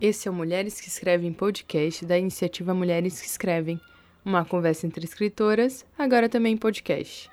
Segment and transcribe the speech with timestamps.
[0.00, 3.78] Esse é o Mulheres que Escrevem podcast da iniciativa Mulheres que Escrevem,
[4.24, 7.30] uma conversa entre escritoras, agora também podcast.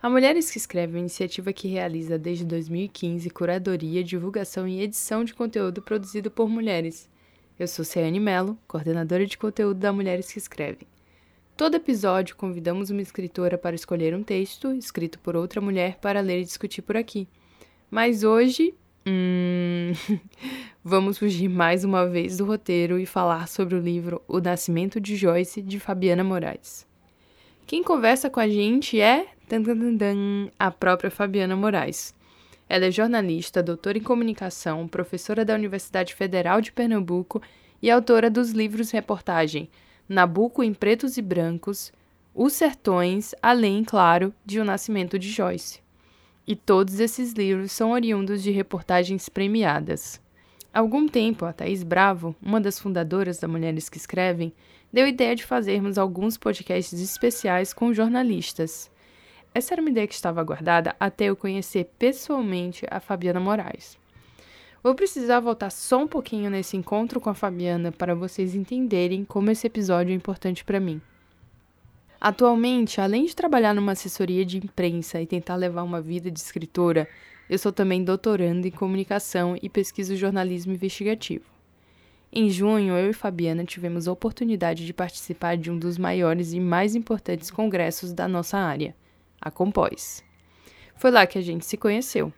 [0.00, 5.22] A Mulheres que Escrevem é uma iniciativa que realiza desde 2015 curadoria, divulgação e edição
[5.22, 7.10] de conteúdo produzido por mulheres.
[7.58, 10.88] Eu sou Ciane Mello, coordenadora de conteúdo da Mulheres que Escrevem.
[11.58, 16.40] Todo episódio convidamos uma escritora para escolher um texto escrito por outra mulher para ler
[16.40, 17.28] e discutir por aqui.
[17.90, 18.74] Mas hoje
[19.06, 19.92] Hum,
[20.84, 25.16] vamos fugir mais uma vez do roteiro e falar sobre o livro O Nascimento de
[25.16, 26.86] Joyce, de Fabiana Moraes.
[27.66, 29.28] Quem conversa com a gente é
[30.58, 32.14] a própria Fabiana Moraes.
[32.68, 37.40] Ela é jornalista, doutora em comunicação, professora da Universidade Federal de Pernambuco
[37.80, 39.70] e autora dos livros reportagem
[40.06, 41.92] Nabucco em Pretos e Brancos,
[42.34, 45.80] Os Sertões, além, claro, de O Nascimento de Joyce
[46.48, 50.18] e todos esses livros são oriundos de reportagens premiadas.
[50.72, 54.50] Há algum tempo, a Thaís Bravo, uma das fundadoras da Mulheres que Escrevem,
[54.90, 58.90] deu a ideia de fazermos alguns podcasts especiais com jornalistas.
[59.54, 63.98] Essa era uma ideia que estava guardada até eu conhecer pessoalmente a Fabiana Moraes.
[64.82, 69.50] Vou precisar voltar só um pouquinho nesse encontro com a Fabiana para vocês entenderem como
[69.50, 70.98] esse episódio é importante para mim.
[72.20, 77.08] Atualmente, além de trabalhar numa assessoria de imprensa e tentar levar uma vida de escritora,
[77.48, 81.44] eu sou também doutoranda em comunicação e pesquiso jornalismo investigativo.
[82.32, 86.58] Em junho, eu e Fabiana tivemos a oportunidade de participar de um dos maiores e
[86.58, 88.96] mais importantes congressos da nossa área,
[89.40, 90.22] a Compós.
[90.96, 92.32] Foi lá que a gente se conheceu.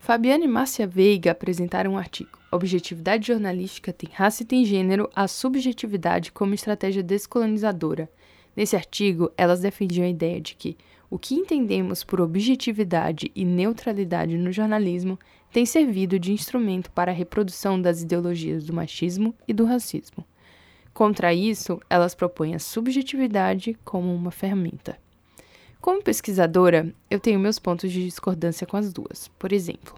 [0.00, 5.28] Fabiana e Márcia Veiga apresentaram um artigo Objetividade Jornalística tem raça e tem gênero, a
[5.28, 8.10] subjetividade como estratégia descolonizadora–
[8.56, 10.76] Nesse artigo, elas defendiam a ideia de que
[11.10, 15.18] o que entendemos por objetividade e neutralidade no jornalismo
[15.52, 20.24] tem servido de instrumento para a reprodução das ideologias do machismo e do racismo.
[20.92, 24.98] Contra isso, elas propõem a subjetividade como uma ferramenta.
[25.80, 29.28] Como pesquisadora, eu tenho meus pontos de discordância com as duas.
[29.38, 29.94] Por exemplo,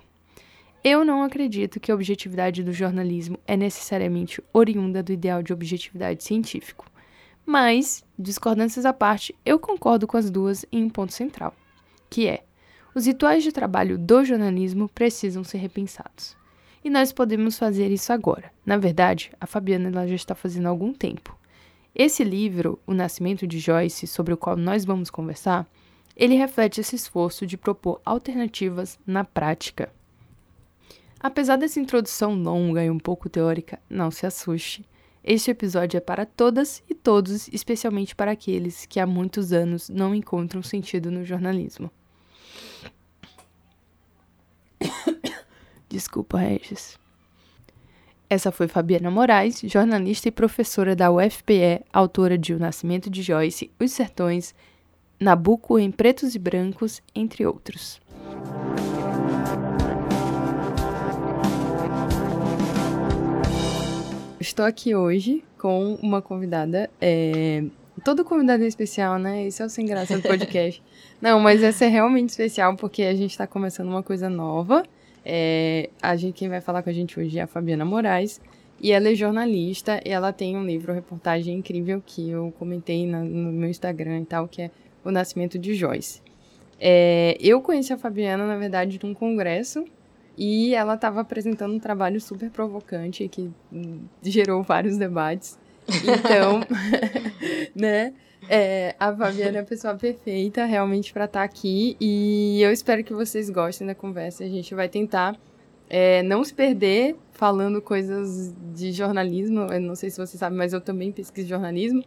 [0.84, 6.22] eu não acredito que a objetividade do jornalismo é necessariamente oriunda do ideal de objetividade
[6.24, 6.84] científico.
[7.50, 11.54] Mas, discordâncias à parte, eu concordo com as duas em um ponto central,
[12.10, 12.44] que é:
[12.94, 16.36] os rituais de trabalho do jornalismo precisam ser repensados.
[16.84, 18.52] E nós podemos fazer isso agora.
[18.66, 21.34] Na verdade, a Fabiana ela já está fazendo há algum tempo.
[21.94, 25.66] Esse livro, O Nascimento de Joyce, sobre o qual nós vamos conversar,
[26.14, 29.90] ele reflete esse esforço de propor alternativas na prática.
[31.18, 34.84] Apesar dessa introdução longa e um pouco teórica, não se assuste.
[35.22, 40.14] Este episódio é para todas e todos, especialmente para aqueles que há muitos anos não
[40.14, 41.90] encontram sentido no jornalismo.
[45.88, 46.98] Desculpa, Regis.
[48.30, 53.70] Essa foi Fabiana Moraes, jornalista e professora da UFPE, autora de O Nascimento de Joyce,
[53.80, 54.54] Os Sertões,
[55.18, 57.98] Nabucco em Pretos e Brancos, entre outros.
[64.48, 66.88] Estou aqui hoje com uma convidada.
[66.98, 67.64] É...
[68.02, 69.46] Todo convidado é especial, né?
[69.46, 70.82] Isso é o sem graça do podcast.
[71.20, 74.84] Não, mas essa é realmente especial porque a gente está começando uma coisa nova.
[75.22, 75.90] É...
[76.00, 78.40] A gente, quem vai falar com a gente hoje é a Fabiana Moraes.
[78.80, 83.22] E ela é jornalista e ela tem um livro, reportagem incrível que eu comentei no,
[83.22, 84.70] no meu Instagram e tal, que é
[85.04, 86.22] O Nascimento de Joyce.
[86.80, 89.84] É, eu conheci a Fabiana, na verdade, num congresso
[90.38, 93.50] e ela estava apresentando um trabalho super provocante que
[94.22, 95.58] gerou vários debates.
[95.88, 96.60] Então,
[97.74, 98.14] né?
[98.48, 103.02] É, a Fabiana é a pessoa perfeita realmente para estar tá aqui e eu espero
[103.02, 104.44] que vocês gostem da conversa.
[104.44, 105.36] A gente vai tentar
[105.90, 109.62] é, não se perder falando coisas de jornalismo.
[109.72, 112.04] Eu não sei se você sabe, mas eu também pesquiso jornalismo.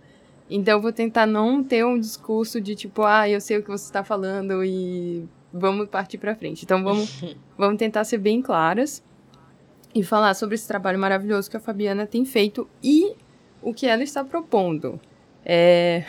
[0.50, 3.70] Então, eu vou tentar não ter um discurso de tipo, ah, eu sei o que
[3.70, 6.64] você está falando e vamos partir para frente.
[6.64, 7.24] Então vamos,
[7.58, 9.04] vamos tentar ser bem claras
[9.94, 13.14] e falar sobre esse trabalho maravilhoso que a Fabiana tem feito e
[13.62, 15.00] o que ela está propondo.
[15.46, 16.04] É...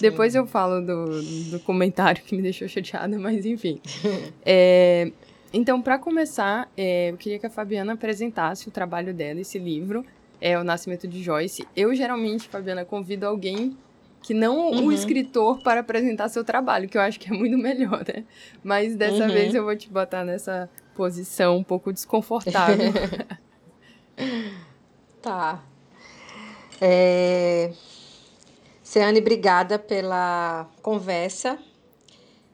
[0.00, 3.80] Depois eu falo do, do comentário que me deixou chateada, mas enfim.
[4.44, 5.10] É...
[5.52, 7.10] Então, para começar, é...
[7.10, 10.04] eu queria que a Fabiana apresentasse o trabalho dela, esse livro,
[10.40, 11.66] é O Nascimento de Joyce.
[11.74, 13.76] Eu geralmente, Fabiana, convido alguém
[14.26, 14.86] que não uhum.
[14.86, 18.24] o escritor para apresentar seu trabalho, que eu acho que é muito melhor, né?
[18.60, 19.32] Mas dessa uhum.
[19.32, 22.92] vez eu vou te botar nessa posição um pouco desconfortável.
[25.22, 25.62] tá.
[26.80, 27.70] É...
[28.82, 31.56] Ceane, obrigada pela conversa.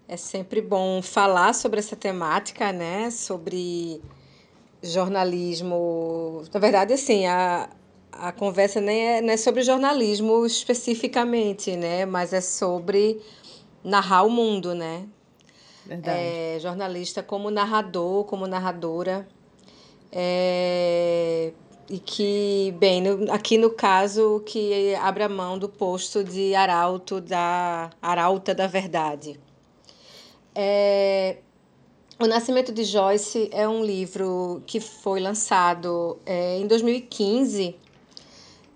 [0.07, 3.11] É sempre bom falar sobre essa temática, né?
[3.11, 4.03] Sobre
[4.83, 6.45] jornalismo.
[6.53, 7.67] Na verdade, assim, a,
[8.13, 12.05] a conversa nem é, não é sobre jornalismo especificamente, né?
[12.05, 13.21] Mas é sobre
[13.83, 15.07] narrar o mundo, né?
[15.85, 16.19] Verdade.
[16.19, 19.27] É, jornalista como narrador, como narradora.
[20.11, 21.53] É,
[21.89, 27.21] e que, bem, no, aqui no caso, que abre a mão do posto de arauto
[27.21, 29.41] da arauta da verdade.
[30.55, 31.39] É,
[32.19, 37.77] o Nascimento de Joyce é um livro que foi lançado é, em 2015,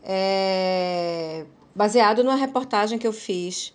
[0.09, 1.45] é,
[1.75, 3.75] baseado numa reportagem que eu fiz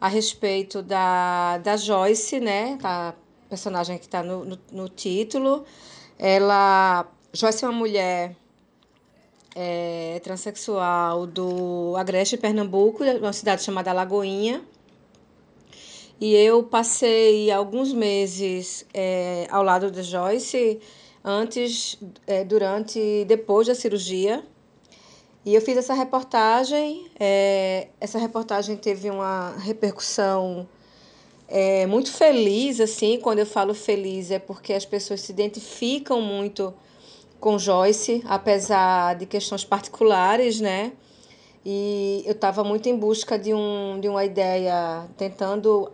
[0.00, 3.12] a respeito da, da Joyce, né, a
[3.48, 5.64] personagem que está no, no, no, título.
[6.16, 8.36] Ela, Joyce é uma mulher
[9.56, 14.62] é, transexual do Agreste, Pernambuco, uma cidade chamada Lagoinha.
[16.20, 20.80] E eu passei alguns meses é, ao lado da Joyce,
[21.24, 24.44] antes, é, durante e depois da cirurgia.
[25.44, 27.06] E eu fiz essa reportagem.
[27.20, 30.66] É, essa reportagem teve uma repercussão
[31.46, 33.18] é, muito feliz, assim.
[33.20, 36.72] Quando eu falo feliz, é porque as pessoas se identificam muito
[37.38, 40.92] com Joyce, apesar de questões particulares, né?
[41.64, 45.90] E eu estava muito em busca de, um, de uma ideia, tentando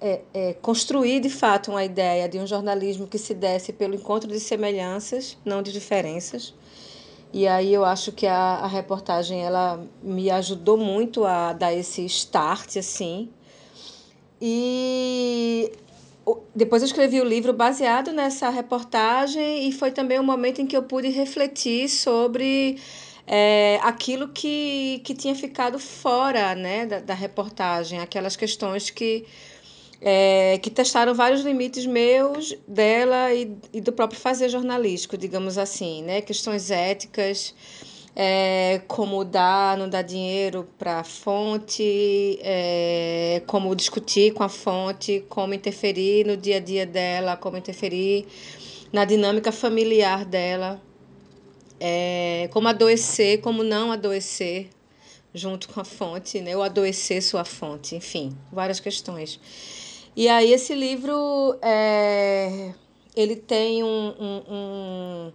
[0.00, 4.28] é, é, construir de fato uma ideia de um jornalismo que se desse pelo encontro
[4.28, 6.54] de semelhanças, não de diferenças.
[7.34, 12.06] E aí eu acho que a, a reportagem ela me ajudou muito a dar esse
[12.06, 13.28] start assim.
[14.40, 15.72] E
[16.54, 20.76] depois eu escrevi o livro baseado nessa reportagem e foi também um momento em que
[20.76, 22.78] eu pude refletir sobre
[23.26, 29.26] é, aquilo que, que tinha ficado fora né, da, da reportagem, aquelas questões que
[30.06, 36.02] é, que testaram vários limites meus, dela e, e do próprio fazer jornalístico, digamos assim,
[36.02, 36.20] né?
[36.20, 37.54] Questões éticas,
[38.14, 45.24] é, como dar, não dar dinheiro para a fonte, é, como discutir com a fonte,
[45.26, 48.26] como interferir no dia a dia dela, como interferir
[48.92, 50.82] na dinâmica familiar dela,
[51.80, 54.68] é, como adoecer, como não adoecer
[55.32, 56.54] junto com a fonte, né?
[56.54, 59.40] ou adoecer sua fonte, enfim, várias questões.
[60.16, 62.72] E aí esse livro é,
[63.16, 65.32] ele tem um, um, um,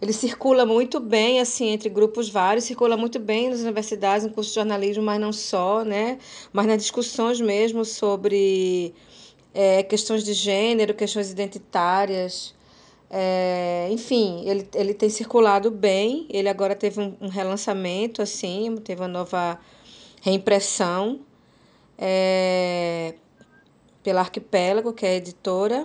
[0.00, 4.50] ele circula muito bem assim entre grupos vários, circula muito bem nas universidades, no curso
[4.50, 6.18] de jornalismo, mas não só, né?
[6.52, 8.94] Mas nas discussões mesmo sobre
[9.52, 12.54] é, questões de gênero, questões identitárias.
[13.10, 16.26] É, enfim, ele, ele tem circulado bem.
[16.30, 19.58] Ele agora teve um, um relançamento, assim, teve uma nova
[20.22, 21.20] reimpressão.
[21.98, 23.14] É,
[24.08, 25.84] pela Arquipélago, que é editora.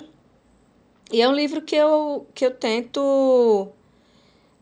[1.12, 3.68] E é um livro que eu, que eu tento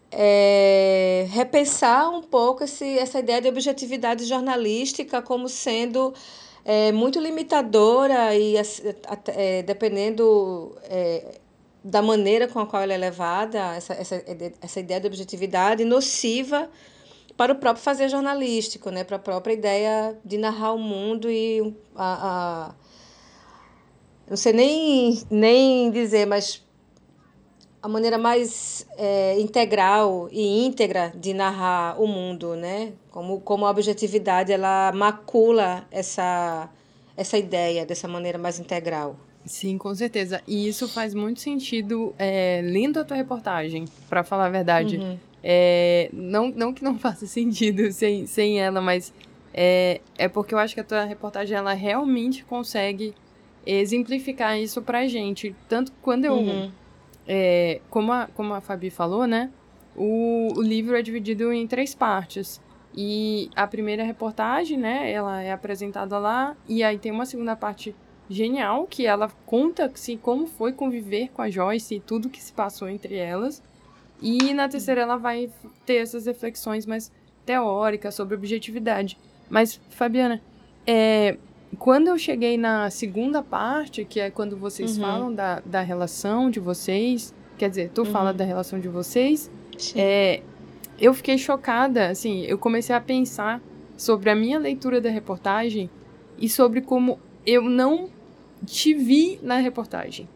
[0.10, 6.12] é, repensar um pouco esse, essa ideia de objetividade jornalística como sendo
[6.66, 11.38] é, muito limitadora e é, dependendo é,
[11.84, 14.24] da maneira com a qual ela é levada, essa, essa,
[14.60, 16.68] essa ideia de objetividade nociva
[17.38, 19.04] para o próprio fazer jornalístico, né?
[19.04, 22.81] para a própria ideia de narrar o mundo e a, a
[24.31, 26.64] não sei nem, nem dizer, mas
[27.83, 32.94] a maneira mais é, integral e íntegra de narrar o mundo, né?
[33.09, 36.69] Como, como a objetividade ela macula essa,
[37.18, 39.18] essa ideia dessa maneira mais integral.
[39.44, 40.42] Sim, com certeza.
[40.47, 44.95] E isso faz muito sentido é, lendo a tua reportagem, para falar a verdade.
[44.95, 45.18] Uhum.
[45.44, 49.11] É, não, não que não faça sentido sem, sem ela, mas
[49.54, 53.14] é, é porque eu acho que a tua reportagem ela realmente consegue
[53.65, 55.56] exemplificar isso pra gente.
[55.68, 56.35] Tanto quando eu.
[56.35, 56.71] Uhum.
[57.27, 59.49] É, como, a, como a Fabi falou, né?
[59.95, 62.61] O, o livro é dividido em três partes.
[62.95, 65.11] E a primeira reportagem, né?
[65.11, 66.56] Ela é apresentada lá.
[66.68, 67.95] E aí tem uma segunda parte
[68.30, 72.53] genial, que ela conta assim, como foi conviver com a Joyce e tudo que se
[72.53, 73.61] passou entre elas.
[74.21, 75.49] E na terceira ela vai
[75.85, 77.11] ter essas reflexões mais
[77.45, 79.18] teóricas sobre objetividade.
[79.49, 80.41] Mas, Fabiana,
[80.85, 81.37] é,
[81.78, 85.04] quando eu cheguei na segunda parte, que é quando vocês uhum.
[85.04, 88.11] falam da, da relação de vocês, quer dizer, tu uhum.
[88.11, 89.49] fala da relação de vocês,
[89.95, 90.42] é,
[90.99, 93.61] eu fiquei chocada, assim, eu comecei a pensar
[93.97, 95.90] sobre a minha leitura da reportagem
[96.37, 98.09] e sobre como eu não
[98.66, 100.28] te vi na reportagem.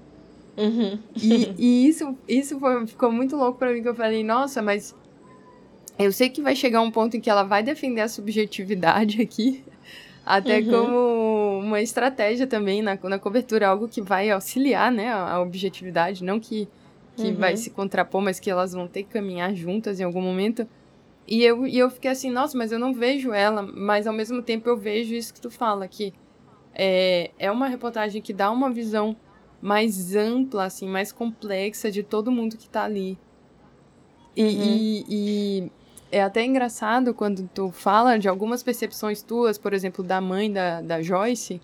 [0.57, 0.97] Uhum.
[1.15, 4.95] E, e, isso, isso foi, ficou muito louco para mim, que eu falei, nossa, mas
[5.99, 9.63] eu sei que vai chegar um ponto em que ela vai defender a subjetividade aqui,
[10.25, 10.69] até uhum.
[10.69, 16.23] como uma estratégia também na, na cobertura, algo que vai auxiliar, né, a, a objetividade,
[16.23, 16.67] não que,
[17.15, 17.35] que uhum.
[17.35, 20.67] vai se contrapor, mas que elas vão ter que caminhar juntas em algum momento.
[21.27, 24.41] E eu, e eu fiquei assim, nossa, mas eu não vejo ela, mas ao mesmo
[24.41, 26.13] tempo eu vejo isso que tu fala, que
[26.73, 29.15] é, é uma reportagem que dá uma visão
[29.61, 33.17] mais ampla, assim, mais complexa de todo mundo que tá ali.
[34.35, 34.49] E, uhum.
[34.49, 35.71] e, e,
[36.11, 40.81] é até engraçado quando tu fala de algumas percepções tuas, por exemplo, da mãe da,
[40.81, 41.59] da Joyce,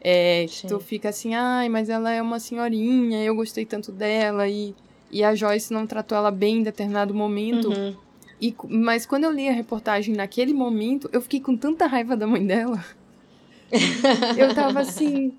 [0.00, 4.48] é, que tu fica assim, ai, mas ela é uma senhorinha, eu gostei tanto dela,
[4.48, 4.74] e,
[5.10, 7.68] e a Joyce não tratou ela bem em determinado momento.
[7.68, 7.96] Uhum.
[8.40, 12.26] E, mas quando eu li a reportagem naquele momento, eu fiquei com tanta raiva da
[12.26, 12.84] mãe dela.
[14.36, 15.32] eu tava assim,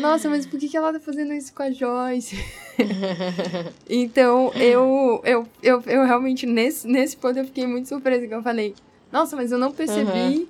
[0.00, 2.38] nossa, mas por que, que ela tá fazendo isso com a Joyce?
[3.88, 8.42] então, eu, eu, eu, eu realmente, nesse, nesse ponto, eu fiquei muito surpresa, que eu
[8.42, 8.74] falei,
[9.12, 10.46] nossa, mas eu não percebi uhum.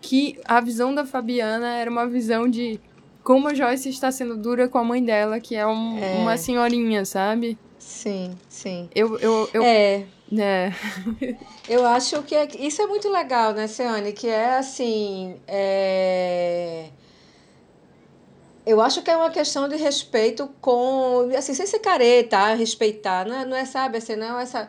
[0.00, 2.80] que a visão da Fabiana era uma visão de
[3.22, 6.14] como a Joyce está sendo dura com a mãe dela, que é, um, é.
[6.14, 7.58] uma senhorinha, sabe?
[7.78, 8.88] Sim, sim.
[8.94, 10.06] Eu, eu, eu, é.
[10.36, 10.72] É.
[11.68, 14.12] Eu acho que é, isso é muito legal, né, Ciane?
[14.12, 15.40] Que é assim.
[15.46, 16.90] É...
[18.66, 21.30] Eu acho que é uma questão de respeito com.
[21.36, 23.26] Assim, sem ser careta, respeitar.
[23.26, 24.68] Não é, não é sabe, assim, não, essa.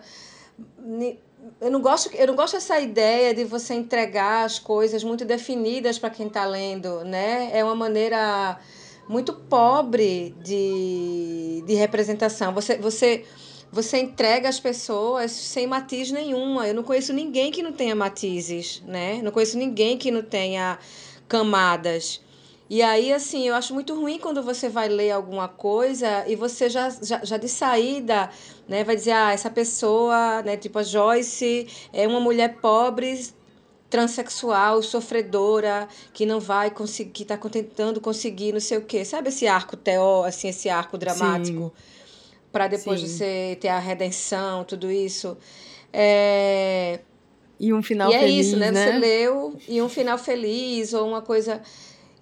[1.59, 5.99] Eu não, gosto, eu não gosto dessa ideia de você entregar as coisas muito definidas
[5.99, 7.49] para quem está lendo, né?
[7.51, 8.57] É uma maneira
[9.09, 12.53] muito pobre de, de representação.
[12.53, 13.25] Você, você
[13.71, 16.67] você entrega as pessoas sem matiz nenhuma.
[16.67, 19.21] Eu não conheço ninguém que não tenha matizes, né?
[19.21, 20.79] Não conheço ninguém que não tenha
[21.27, 22.21] camadas.
[22.69, 26.69] E aí, assim, eu acho muito ruim quando você vai ler alguma coisa e você
[26.69, 28.29] já, já, já de saída,
[28.67, 33.27] né, vai dizer, ah, essa pessoa, né, tipo a Joyce, é uma mulher pobre,
[33.89, 39.03] transexual, sofredora, que não vai conseguir, que está tentando conseguir não sei o quê.
[39.03, 41.73] Sabe esse arco teó, assim, esse arco dramático?
[41.75, 41.98] Sim
[42.51, 43.07] para depois Sim.
[43.07, 45.37] você ter a redenção, tudo isso.
[45.91, 46.99] É...
[47.59, 48.31] E um final e feliz.
[48.31, 48.71] E é isso, né?
[48.71, 48.85] né?
[48.85, 51.61] Você leu e um final feliz ou uma coisa.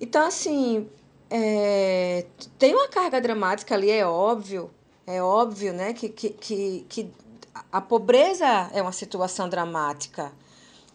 [0.02, 0.88] Então, assim,
[1.30, 2.26] é...
[2.58, 4.70] tem uma carga dramática ali, é óbvio.
[5.06, 5.94] É óbvio, né?
[5.94, 7.12] Que, que, que, que
[7.72, 10.32] a pobreza é uma situação dramática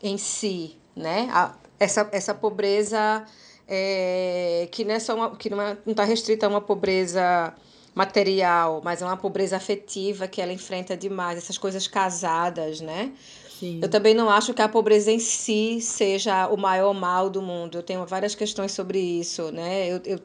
[0.03, 1.29] em si, né?
[1.33, 3.25] A, essa, essa pobreza
[3.67, 7.55] é, que não é só uma, que não está é, restrita a uma pobreza
[7.95, 13.13] material, mas é uma pobreza afetiva que ela enfrenta demais, essas coisas casadas, né?
[13.59, 13.81] Sim.
[13.83, 17.79] Eu também não acho que a pobreza em si seja o maior mal do mundo.
[17.79, 19.89] Eu tenho várias questões sobre isso, né?
[19.89, 20.19] Eu, eu,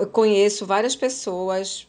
[0.00, 1.86] eu conheço várias pessoas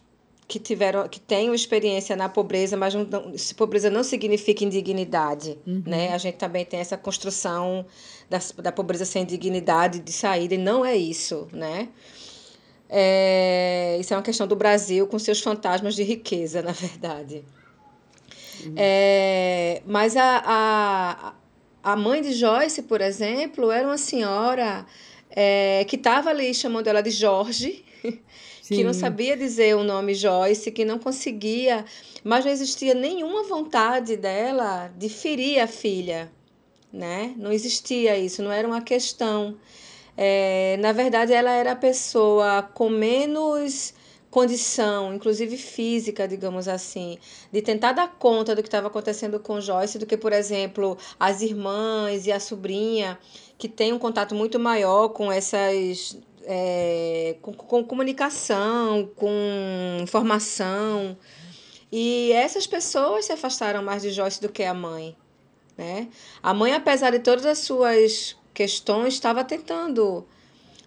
[0.47, 5.81] que tiveram que têm experiência na pobreza, mas não, não, pobreza não significa indignidade, uhum.
[5.85, 6.13] né?
[6.13, 7.85] A gente também tem essa construção
[8.29, 11.89] da, da pobreza sem dignidade de saída e não é isso, né?
[12.95, 17.43] É, isso é uma questão do Brasil com seus fantasmas de riqueza, na verdade.
[18.63, 18.75] Uhum.
[18.77, 21.33] É, mas a, a,
[21.91, 24.85] a mãe de Joyce, por exemplo, era uma senhora
[25.31, 28.19] é, que estava ali chamando ela de Jorge, Sim.
[28.75, 31.83] que não sabia dizer o nome Joyce, que não conseguia,
[32.23, 36.31] mas não existia nenhuma vontade dela de ferir a filha,
[36.91, 37.33] né?
[37.37, 39.57] Não existia isso, não era uma questão.
[40.15, 43.93] É, na verdade, ela era a pessoa com menos
[44.33, 47.19] condição, inclusive física, digamos assim,
[47.51, 51.43] de tentar dar conta do que estava acontecendo com Joyce do que, por exemplo, as
[51.43, 53.19] irmãs e a sobrinha,
[53.59, 56.17] que têm um contato muito maior com essas.
[56.45, 59.29] É, com, com comunicação, com
[60.01, 61.15] informação.
[61.91, 65.15] E essas pessoas se afastaram mais de Joyce do que a mãe.
[65.77, 66.09] Né?
[66.41, 70.25] A mãe, apesar de todas as suas questões, estava tentando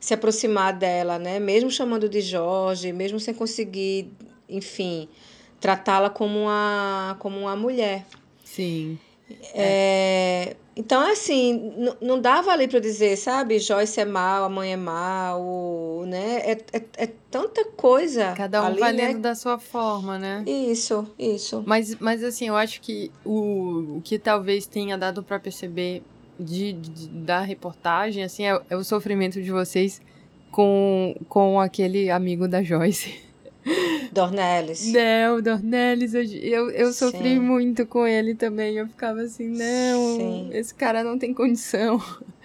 [0.00, 1.38] se aproximar dela, né?
[1.38, 4.10] Mesmo chamando de Jorge, mesmo sem conseguir,
[4.48, 5.08] enfim,
[5.60, 8.06] tratá-la como uma, como uma mulher.
[8.44, 8.98] Sim.
[9.52, 14.76] É, então, assim, não dava ali para dizer, sabe, Joyce é mal, a mãe é
[14.76, 16.42] mal, né?
[16.44, 18.34] É, é, é tanta coisa.
[18.36, 19.20] Cada um ali, valendo né?
[19.20, 20.44] da sua forma, né?
[20.46, 21.64] Isso, isso.
[21.66, 26.02] Mas, mas assim, eu acho que o, o que talvez tenha dado para perceber
[26.38, 30.00] de, de, da reportagem, assim, é, é, o sofrimento de vocês
[30.50, 33.14] com, com aquele amigo da Joyce.
[34.12, 34.92] Dornelles.
[34.92, 38.76] Não, Dornelles, eu, eu, sofri muito com ele também.
[38.76, 40.50] Eu ficava assim, não, Sim.
[40.52, 42.00] esse cara não tem condição.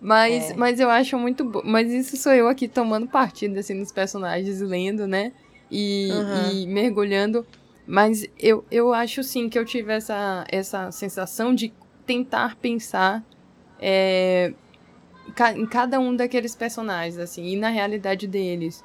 [0.00, 0.54] Mas, é.
[0.54, 1.60] mas eu acho muito bom.
[1.64, 5.32] Mas isso sou eu aqui tomando partido, assim, dos personagens, lendo, né?
[5.68, 6.52] E, uhum.
[6.52, 7.44] e mergulhando.
[7.84, 11.72] Mas eu, eu acho sim que eu tive essa, essa sensação de
[12.06, 13.24] tentar pensar
[13.80, 14.52] é,
[15.56, 18.84] em cada um daqueles personagens, assim, e na realidade deles.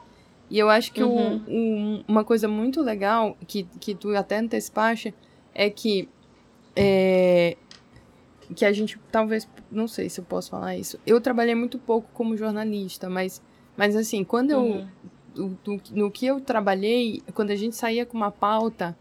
[0.50, 1.42] E eu acho que uhum.
[1.48, 5.14] o, o, uma coisa muito legal, que, que tu até antecipaste,
[5.54, 6.08] é que
[6.76, 7.56] é,
[8.56, 11.00] que a gente talvez, não sei se eu posso falar isso.
[11.06, 13.42] Eu trabalhei muito pouco como jornalista, mas,
[13.76, 15.58] mas assim, quando eu uhum.
[15.66, 18.98] no, no que eu trabalhei, quando a gente saía com uma pauta,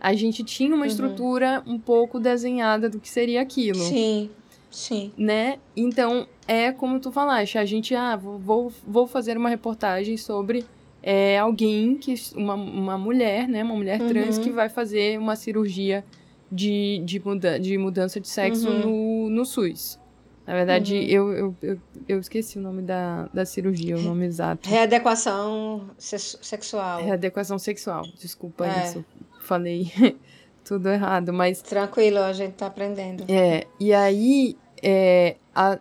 [0.00, 0.84] a gente tinha uma uhum.
[0.84, 3.80] estrutura um pouco desenhada do que seria aquilo.
[3.80, 4.30] Sim.
[4.78, 5.12] Sim.
[5.18, 5.58] Né?
[5.76, 10.64] Então, é como tu falaste, a gente, ah, vou, vou fazer uma reportagem sobre
[11.02, 12.14] é, alguém que.
[12.36, 13.64] Uma, uma mulher, né?
[13.64, 14.44] Uma mulher trans uhum.
[14.44, 16.04] que vai fazer uma cirurgia
[16.50, 19.26] de, de, muda, de mudança de sexo uhum.
[19.26, 19.98] no, no SUS.
[20.46, 21.02] Na verdade, uhum.
[21.02, 24.68] eu, eu, eu, eu, esqueci o nome da, da cirurgia, o nome exato.
[24.68, 27.02] Readequação sexual.
[27.02, 28.84] Readequação sexual, desculpa é.
[28.84, 29.04] isso.
[29.40, 29.92] Falei
[30.64, 31.60] tudo errado, mas.
[31.62, 33.24] Tranquilo, a gente tá aprendendo.
[33.28, 35.78] É, e aí, é, a,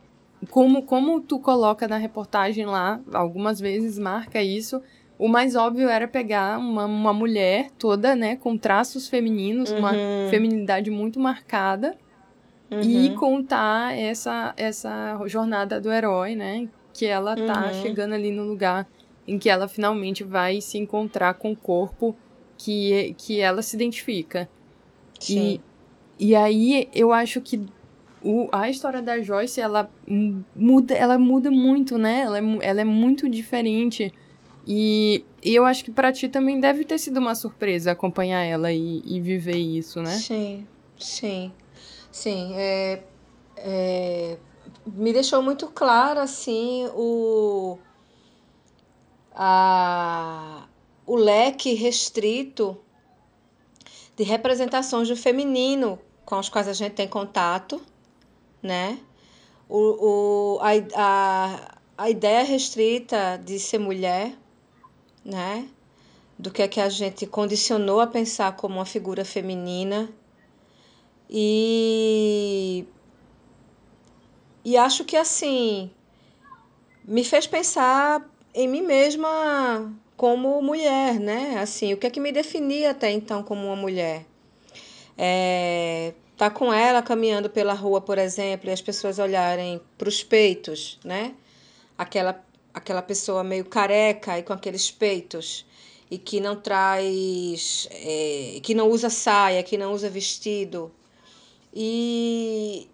[0.50, 4.82] como, como tu coloca na reportagem lá, algumas vezes marca isso,
[5.18, 9.80] o mais óbvio era pegar uma, uma mulher toda, né, com traços femininos, uhum.
[9.80, 9.92] uma
[10.30, 11.98] feminilidade muito marcada,
[12.70, 12.82] uhum.
[12.82, 17.82] e contar essa, essa jornada do herói, né, que ela tá uhum.
[17.82, 18.88] chegando ali no lugar
[19.28, 22.16] em que ela finalmente vai se encontrar com o corpo
[22.58, 24.50] que, que ela se identifica.
[25.20, 25.60] Sim.
[26.20, 27.62] E, e aí eu acho que
[28.22, 29.90] o, a história da Joyce, ela
[30.56, 32.22] muda, ela muda muito, né?
[32.22, 34.14] Ela é, ela é muito diferente
[34.68, 38.72] e, e eu acho que para ti também deve ter sido uma surpresa acompanhar ela
[38.72, 40.12] e, e viver isso, né?
[40.12, 40.68] Sim,
[41.00, 41.54] sim,
[42.12, 42.52] sim.
[42.56, 43.02] É,
[43.56, 44.38] é,
[44.86, 47.78] me deixou muito claro, assim, o,
[49.34, 50.68] a,
[51.06, 52.78] o leque restrito
[54.18, 57.82] de representações do feminino com os quais a gente tem contato,
[58.62, 59.00] né?
[59.70, 64.34] O, o, a, a, a ideia restrita de ser mulher
[65.28, 65.68] né?
[66.40, 70.10] Do que é que a gente condicionou a pensar como uma figura feminina.
[71.30, 72.86] E
[74.64, 75.92] e acho que assim
[77.04, 81.60] me fez pensar em mim mesma como mulher, né?
[81.60, 84.26] Assim, o que é que me definia até então como uma mulher?
[85.18, 90.24] É, tá com ela caminhando pela rua, por exemplo, e as pessoas olharem para os
[90.24, 91.34] peitos, né?
[91.98, 95.66] Aquela aquela pessoa meio careca e com aqueles peitos
[96.12, 100.92] e que não traz, é, que não usa saia, que não usa vestido.
[101.74, 102.88] E,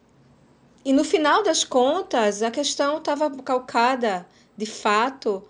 [0.84, 4.26] e no final das contas, a questão estava calcada,
[4.58, 5.44] de fato,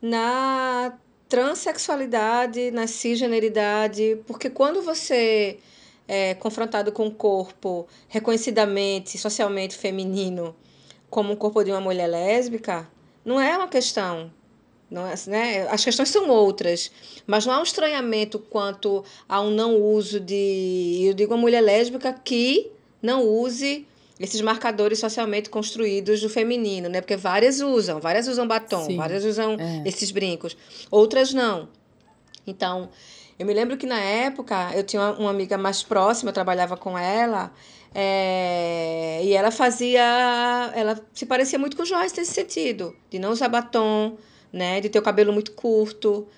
[0.00, 0.96] na
[1.28, 5.58] transexualidade, na cisgeneridade, porque quando você
[6.14, 10.54] é confrontado com um corpo reconhecidamente, socialmente feminino,
[11.08, 12.86] como um corpo de uma mulher lésbica,
[13.24, 14.30] não é uma questão.
[14.90, 15.66] Não é, né?
[15.70, 16.92] As questões são outras,
[17.26, 20.98] mas não há um estranhamento quanto a um não uso de.
[21.02, 22.70] Eu digo uma mulher lésbica que
[23.00, 23.86] não use
[24.20, 27.00] esses marcadores socialmente construídos do feminino, né?
[27.00, 29.82] Porque várias usam, várias usam batom, Sim, várias usam é.
[29.88, 30.54] esses brincos,
[30.90, 31.70] outras não.
[32.46, 32.90] Então,
[33.42, 36.96] eu me lembro que na época eu tinha uma amiga mais próxima, eu trabalhava com
[36.96, 37.52] ela,
[37.92, 40.00] é, e ela fazia.
[40.74, 44.16] Ela se parecia muito com Joyce nesse sentido, de não usar batom,
[44.52, 46.28] né, de ter o cabelo muito curto.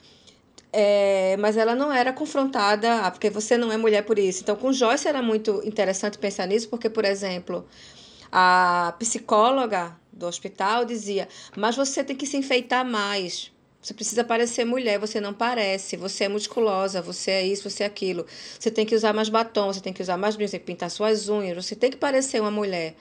[0.73, 4.43] É, mas ela não era confrontada, ah, porque você não é mulher por isso.
[4.43, 7.67] Então, com Joyce era muito interessante pensar nisso, porque, por exemplo,
[8.33, 13.54] a psicóloga do hospital dizia: Mas você tem que se enfeitar mais.
[13.85, 15.95] Você precisa parecer mulher, você não parece.
[15.99, 18.25] Você é musculosa, você é isso, você é aquilo.
[18.59, 20.73] Você tem que usar mais batom, você tem que usar mais brilho, você tem que
[20.73, 22.95] pintar suas unhas, você tem que parecer uma mulher.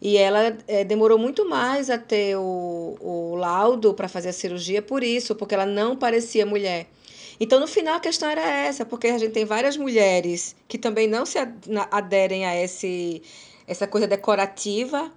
[0.00, 4.80] E ela é, demorou muito mais a ter o, o laudo para fazer a cirurgia
[4.80, 6.86] por isso, porque ela não parecia mulher.
[7.38, 11.06] Então, no final, a questão era essa, porque a gente tem várias mulheres que também
[11.06, 11.38] não se
[11.90, 13.22] aderem a esse,
[13.66, 15.12] essa coisa decorativa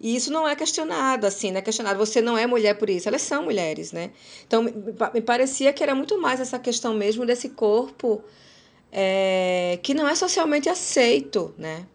[0.00, 1.98] e isso não é questionado, assim, não é questionado.
[1.98, 3.08] Você não é mulher por isso.
[3.08, 4.10] Elas são mulheres, né?
[4.46, 8.22] Então, me parecia que era muito mais essa questão mesmo desse corpo
[8.92, 11.86] é, que não é socialmente aceito, né?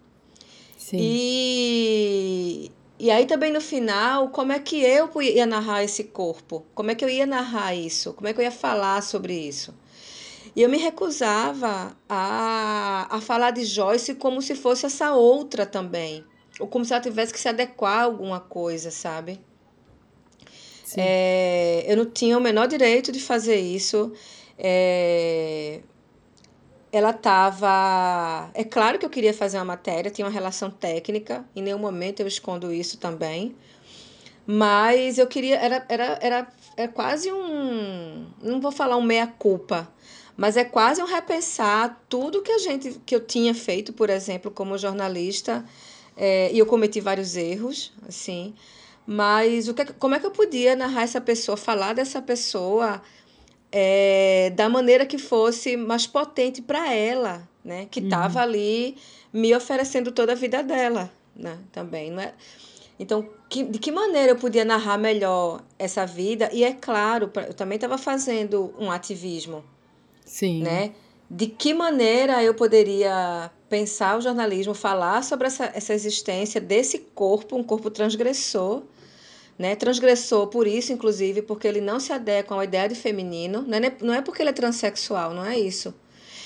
[0.77, 0.97] Sim.
[0.99, 6.65] E, e aí também no final, como é que eu ia narrar esse corpo?
[6.73, 8.13] Como é que eu ia narrar isso?
[8.13, 9.73] Como é que eu ia falar sobre isso?
[10.55, 16.25] E eu me recusava a, a falar de Joyce como se fosse essa outra também
[16.59, 19.39] ou como se ela tivesse que se adequar a alguma coisa, sabe?
[20.97, 24.11] É, eu não tinha o menor direito de fazer isso.
[24.57, 25.81] É,
[26.91, 28.49] ela estava.
[28.53, 32.21] É claro que eu queria fazer uma matéria, tinha uma relação técnica, em nenhum momento
[32.21, 33.55] eu escondo isso também.
[34.45, 35.57] Mas eu queria.
[35.57, 39.87] Era, era, era, era quase um, não vou falar um meia-culpa,
[40.35, 44.49] mas é quase um repensar tudo que a gente, que eu tinha feito, por exemplo,
[44.49, 45.63] como jornalista,
[46.21, 48.53] é, e eu cometi vários erros, assim,
[49.07, 53.01] mas o que, como é que eu podia narrar essa pessoa, falar dessa pessoa
[53.71, 57.87] é, da maneira que fosse mais potente para ela, né?
[57.89, 58.43] Que estava uhum.
[58.43, 58.97] ali
[59.31, 61.57] me oferecendo toda a vida dela, né?
[61.71, 62.33] Também, não é?
[62.99, 66.49] Então, que, de que maneira eu podia narrar melhor essa vida?
[66.51, 69.63] E é claro, eu também estava fazendo um ativismo,
[70.25, 70.63] Sim.
[70.63, 70.91] né?
[71.31, 77.55] De que maneira eu poderia pensar o jornalismo, falar sobre essa, essa existência desse corpo,
[77.55, 78.81] um corpo transgressor,
[79.57, 79.75] né?
[79.75, 83.61] Transgressor por isso, inclusive, porque ele não se adequa à ideia de feminino.
[83.61, 85.93] Não é, não é porque ele é transexual, não é isso.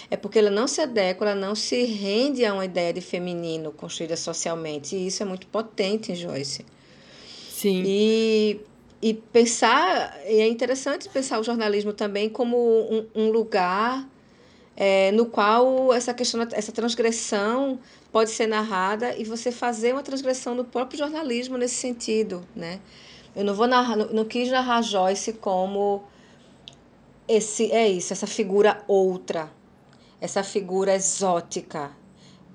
[0.09, 3.71] É porque ele não se adequa, ela não se rende a uma ideia de feminino
[3.71, 4.95] construída socialmente.
[4.95, 6.65] E isso é muito potente em Joyce.
[7.49, 7.83] Sim.
[7.85, 8.59] E,
[9.01, 14.07] e pensar, e é interessante pensar o jornalismo também como um, um lugar
[14.75, 17.79] é, no qual essa questão, essa transgressão
[18.11, 22.79] pode ser narrada e você fazer uma transgressão no próprio jornalismo nesse sentido, né?
[23.35, 26.03] Eu não vou narrar, não, não quis narrar Joyce como
[27.27, 29.51] esse é isso, essa figura outra,
[30.19, 31.91] essa figura exótica,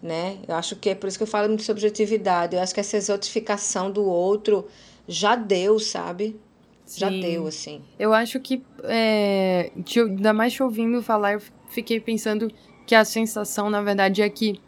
[0.02, 0.38] né?
[0.46, 2.54] Eu acho que é por isso que eu falo muito sobre subjetividade.
[2.54, 4.66] Eu acho que essa exotificação do outro
[5.06, 6.38] já deu, sabe?
[6.88, 7.00] Sim.
[7.00, 7.82] Já deu, assim.
[7.98, 12.50] Eu acho que, é, ainda mais te ouvindo falar, eu fiquei pensando
[12.86, 14.58] que a sensação, na verdade, é que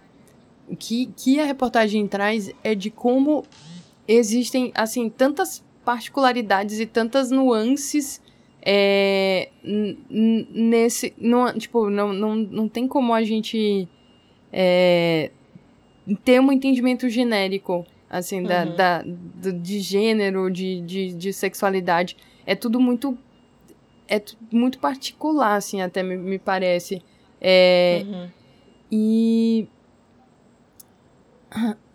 [0.69, 3.43] o que, que a reportagem traz é de como
[4.07, 8.21] existem, assim, tantas particularidades e tantas nuances
[8.61, 11.15] é, nesse.
[11.17, 13.89] Não, tipo, não, não, não tem como a gente
[14.53, 15.31] é,
[16.23, 18.77] ter um entendimento genérico, assim, da, uhum.
[18.77, 22.17] da, do, de gênero, de, de, de sexualidade.
[22.45, 23.17] É tudo muito
[24.09, 24.21] é
[24.51, 27.01] muito particular, assim, até me, me parece.
[27.41, 28.29] É, uhum.
[28.91, 29.69] e,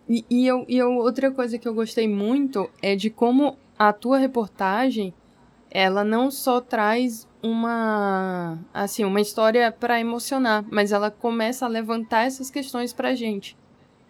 [0.08, 3.92] e, e, eu, e eu, outra coisa que eu gostei muito é de como a
[3.92, 5.12] tua reportagem
[5.70, 12.24] ela não só traz uma assim uma história para emocionar, mas ela começa a levantar
[12.24, 13.56] essas questões pra gente.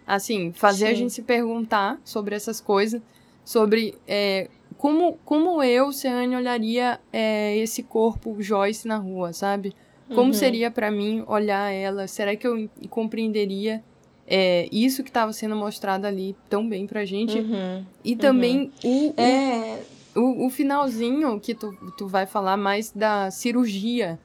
[0.07, 0.93] Assim, fazer Sim.
[0.93, 3.03] a gente se perguntar sobre essas coisas,
[3.45, 9.75] sobre é, como, como eu, Seane, olharia é, esse corpo Joyce na rua, sabe?
[10.09, 10.33] Como uhum.
[10.33, 12.07] seria para mim olhar ela?
[12.07, 13.83] Será que eu compreenderia
[14.27, 17.39] é, isso que estava sendo mostrado ali tão bem pra gente?
[17.39, 17.85] Uhum.
[18.05, 19.09] E também uhum.
[19.09, 19.83] o, é...
[20.15, 24.19] o, o, finalzinho que tu, tu vai falar mais da cirurgia,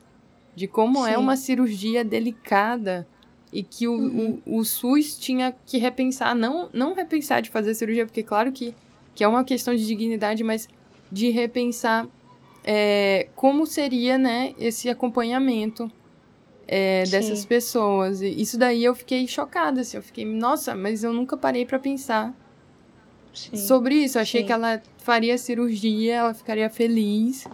[0.56, 1.16] de como é Sim.
[1.16, 3.08] é uma cirurgia delicada
[3.52, 4.42] e que o, uhum.
[4.46, 8.74] o, o SUS tinha que repensar, não, não repensar de fazer cirurgia, porque claro que
[9.14, 10.68] que é uma questão de dignidade, mas
[11.12, 12.08] de repensar
[12.64, 15.92] é, como seria né, esse acompanhamento
[16.68, 18.22] é, dessas pessoas.
[18.22, 21.80] E isso daí eu fiquei chocada, assim, eu fiquei, nossa, mas eu nunca parei para
[21.80, 22.34] pensar
[23.34, 23.58] Sim.
[23.58, 24.18] sobre isso.
[24.18, 24.48] Eu achei Sim.
[24.48, 27.46] que ela faria cirurgia, ela ficaria feliz.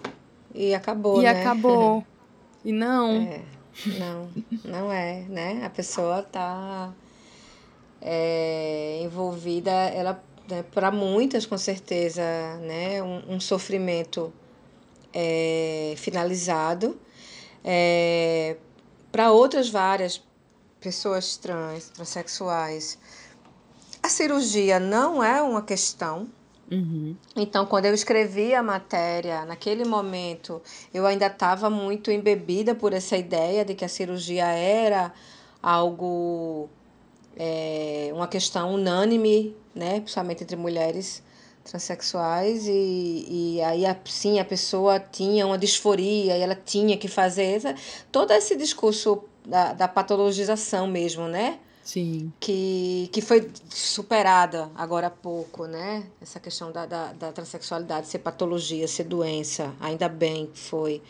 [0.54, 1.34] E acabou, e né?
[1.34, 2.06] E acabou.
[2.64, 3.22] e não.
[3.24, 3.42] É,
[3.86, 4.30] não,
[4.64, 5.66] não é, né?
[5.66, 6.94] A pessoa tá
[8.02, 12.22] é, envolvida, ela né, para muitas com certeza,
[12.62, 14.34] né, um, um sofrimento
[15.14, 17.00] é, finalizado.
[17.64, 18.56] É,
[19.12, 20.24] para outras várias
[20.80, 22.98] pessoas trans, transexuais,
[24.02, 26.30] a cirurgia não é uma questão.
[26.70, 27.16] Uhum.
[27.36, 30.62] Então, quando eu escrevi a matéria, naquele momento,
[30.94, 35.14] eu ainda estava muito embebida por essa ideia de que a cirurgia era
[35.64, 36.70] algo
[37.38, 41.24] é, uma questão unânime, né, principalmente entre mulheres
[41.64, 47.62] transexuais e, e aí sim a pessoa tinha uma disforia e ela tinha que fazer
[48.12, 51.60] todo esse discurso da, da patologização mesmo, né?
[51.88, 52.34] Sim.
[52.38, 56.06] Que, que foi superada agora há pouco, né?
[56.22, 61.02] Essa questão da, da, da transexualidade ser patologia, ser doença, ainda bem que foi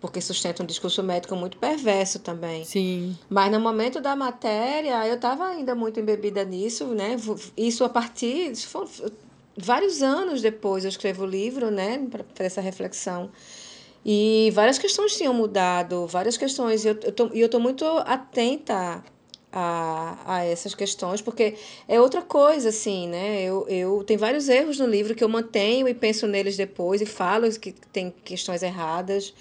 [0.00, 2.64] porque sustenta um discurso médico muito perverso também.
[2.64, 3.18] Sim.
[3.28, 7.16] Mas no momento da matéria, eu estava ainda muito embebida nisso, né?
[7.56, 8.52] Isso a partir.
[8.52, 8.68] Isso
[9.56, 12.06] vários anos depois eu escrevo o livro, né?
[12.08, 13.32] Para essa reflexão.
[14.04, 16.84] E várias questões tinham mudado, várias questões.
[16.84, 19.02] E eu, tô muito atenta
[19.54, 21.54] a, a essas questões, porque
[21.86, 23.42] é outra coisa, assim, né?
[23.42, 27.06] Eu, eu tem vários erros no livro que eu mantenho e penso neles depois e
[27.06, 29.32] falo que tem questões erradas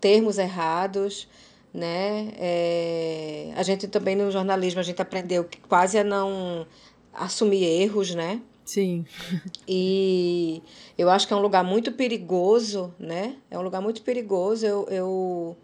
[0.00, 1.28] termos errados,
[1.72, 2.32] né?
[2.36, 6.66] É, a gente também no jornalismo a gente aprendeu quase a não
[7.12, 8.40] assumir erros, né?
[8.64, 9.04] Sim.
[9.70, 10.62] E
[10.96, 13.36] eu acho que é um lugar muito perigoso, né?
[13.50, 14.64] É um lugar muito perigoso.
[14.64, 15.56] Eu, eu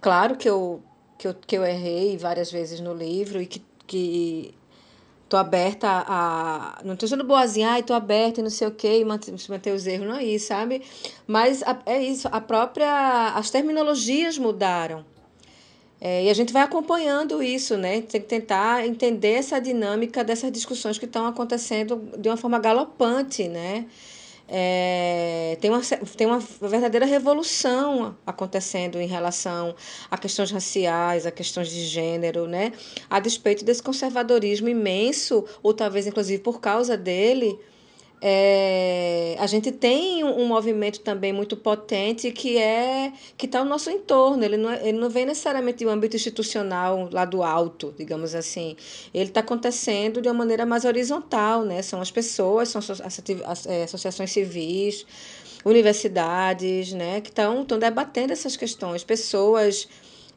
[0.00, 0.80] claro que eu,
[1.20, 4.54] que eu, que eu errei várias vezes no livro e que, que
[5.28, 6.80] tô aberta a.
[6.82, 9.74] Não tô sendo boazinha, ai, tô aberta e não sei o quê, e manter, manter
[9.74, 10.80] os erros, não é isso, sabe?
[11.26, 13.34] Mas a, é isso, a própria.
[13.34, 15.04] As terminologias mudaram.
[16.00, 18.00] É, e a gente vai acompanhando isso, né?
[18.00, 23.46] Tem que tentar entender essa dinâmica dessas discussões que estão acontecendo de uma forma galopante,
[23.46, 23.84] né?
[24.52, 25.80] É, tem, uma,
[26.16, 29.76] tem uma verdadeira revolução acontecendo em relação
[30.10, 32.72] a questões raciais, a questões de gênero, né?
[33.08, 37.56] A despeito desse conservadorismo imenso, ou talvez inclusive por causa dele,
[38.22, 43.70] é, a gente tem um, um, movimento também muito potente que é que está no
[43.70, 44.44] nosso entorno.
[44.44, 48.76] Ele não, é, ele não vem necessariamente do âmbito institucional lá do alto, digamos assim.
[49.14, 51.80] Ele está acontecendo de uma maneira mais horizontal, né?
[51.80, 52.82] São as pessoas, são
[53.66, 55.06] é, associações civis,
[55.64, 57.22] universidades, né?
[57.22, 59.02] Que estão debatendo essas questões.
[59.02, 59.88] Pessoas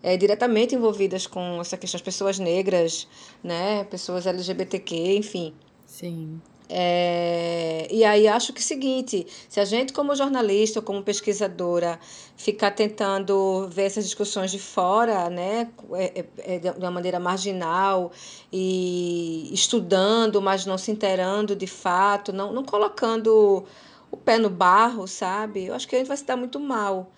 [0.01, 3.09] é, diretamente envolvidas com essa questão, as pessoas negras,
[3.43, 3.83] né?
[3.83, 5.53] Pessoas LGBTQ, enfim.
[5.85, 6.39] Sim.
[6.69, 11.03] É, e aí acho que é o seguinte, se a gente como jornalista ou como
[11.03, 11.99] pesquisadora
[12.37, 18.11] ficar tentando ver essas discussões de fora, né, é, é, é de uma maneira marginal
[18.51, 23.65] e estudando, mas não se inteirando de fato, não, não colocando
[24.09, 25.65] o pé no barro, sabe?
[25.65, 27.11] Eu acho que a gente vai se dar muito mal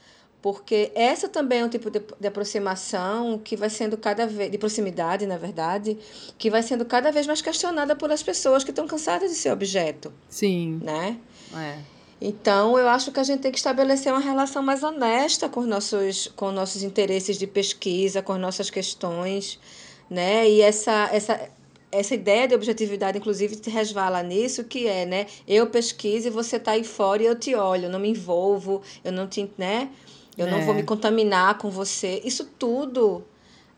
[0.45, 4.60] porque essa também é um tipo de, de aproximação que vai sendo cada vez, de
[4.60, 5.97] proximidade, na verdade,
[6.38, 9.51] que vai sendo cada vez mais questionada por as pessoas que estão cansadas de ser
[9.51, 10.13] objeto.
[10.29, 10.79] Sim.
[10.84, 11.17] Né?
[11.51, 11.79] É.
[12.21, 16.27] Então, eu acho que a gente tem que estabelecer uma relação mais honesta com nossos,
[16.36, 19.60] com nossos interesses de pesquisa, com nossas questões,
[20.08, 20.47] né?
[20.47, 21.49] E essa, essa,
[21.91, 25.25] essa ideia de objetividade, inclusive, te resvala nisso, que é, né?
[25.47, 28.81] Eu pesquiso e você está aí fora e eu te olho, eu não me envolvo,
[29.03, 29.89] eu não te, né?
[30.38, 30.52] Eu é.
[30.52, 30.84] não vou me é.
[30.84, 32.21] contaminar com você.
[32.24, 33.24] Isso tudo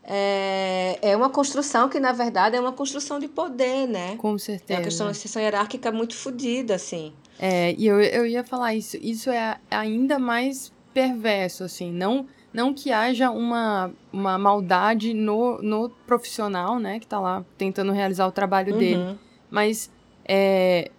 [0.02, 4.16] é, é uma construção que, na verdade, é uma construção de poder, né?
[4.16, 4.72] Com certeza.
[4.72, 7.12] É uma questão, uma questão hierárquica muito fodida, assim.
[7.38, 8.96] É, e eu, eu ia falar isso.
[9.00, 11.92] Isso é ainda mais perverso, assim.
[11.92, 16.98] Não, não que haja uma, uma maldade no, no profissional, né?
[16.98, 18.78] Que tá lá tentando realizar o trabalho uhum.
[18.78, 19.18] dele.
[19.50, 19.90] Mas
[20.24, 20.90] é,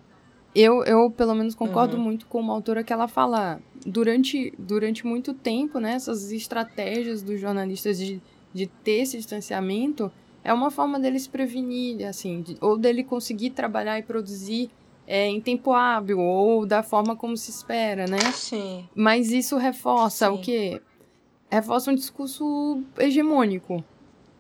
[0.53, 2.03] eu, eu, pelo menos, concordo uhum.
[2.03, 7.39] muito com uma autora que ela fala durante, durante muito tempo, né, essas estratégias dos
[7.39, 8.21] jornalistas de,
[8.53, 10.12] de ter esse distanciamento
[10.43, 14.69] é uma forma deles prevenir, assim, de, ou dele conseguir trabalhar e produzir
[15.05, 18.19] é, em tempo hábil, ou da forma como se espera, né?
[18.31, 18.88] Sim.
[18.95, 20.33] Mas isso reforça Sim.
[20.33, 20.81] o quê?
[21.51, 23.83] Reforça um discurso hegemônico.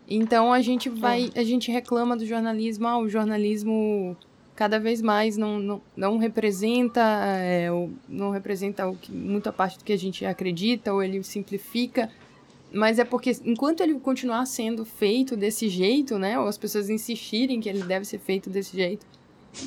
[0.07, 1.39] Então a gente vai, é.
[1.39, 4.15] a gente reclama do jornalismo, ah, o jornalismo
[4.59, 7.69] cada vez mais não, não, não representa é,
[8.09, 12.09] não representa o que, muita parte do que a gente acredita ou ele simplifica
[12.69, 17.61] mas é porque enquanto ele continuar sendo feito desse jeito né ou as pessoas insistirem
[17.61, 19.05] que ele deve ser feito desse jeito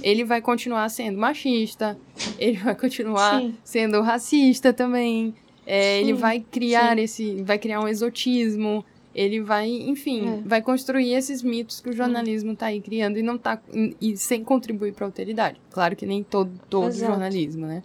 [0.03, 1.97] ele vai continuar sendo machista
[2.39, 3.55] ele vai continuar Sim.
[3.65, 5.35] sendo racista também
[5.67, 7.03] é, ele vai criar Sim.
[7.03, 10.43] esse vai criar um exotismo ele vai, enfim, é.
[10.45, 13.61] vai construir esses mitos que o jornalismo está aí criando e não tá
[14.01, 15.61] e sem contribuir para a alteridade.
[15.71, 17.83] Claro que nem todo todo jornalismo, né?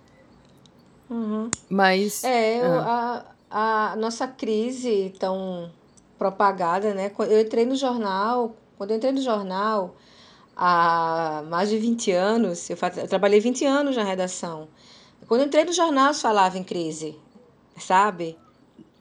[1.09, 1.49] Uhum.
[1.69, 3.25] Mas é ah.
[3.49, 5.71] a, a nossa crise tão
[6.17, 7.11] propagada, né?
[7.29, 9.95] Eu entrei no jornal, quando eu entrei no jornal
[10.55, 14.67] há mais de 20 anos, eu, eu trabalhei 20 anos na redação.
[15.27, 17.17] Quando eu entrei no jornal, falava em crise,
[17.77, 18.37] sabe?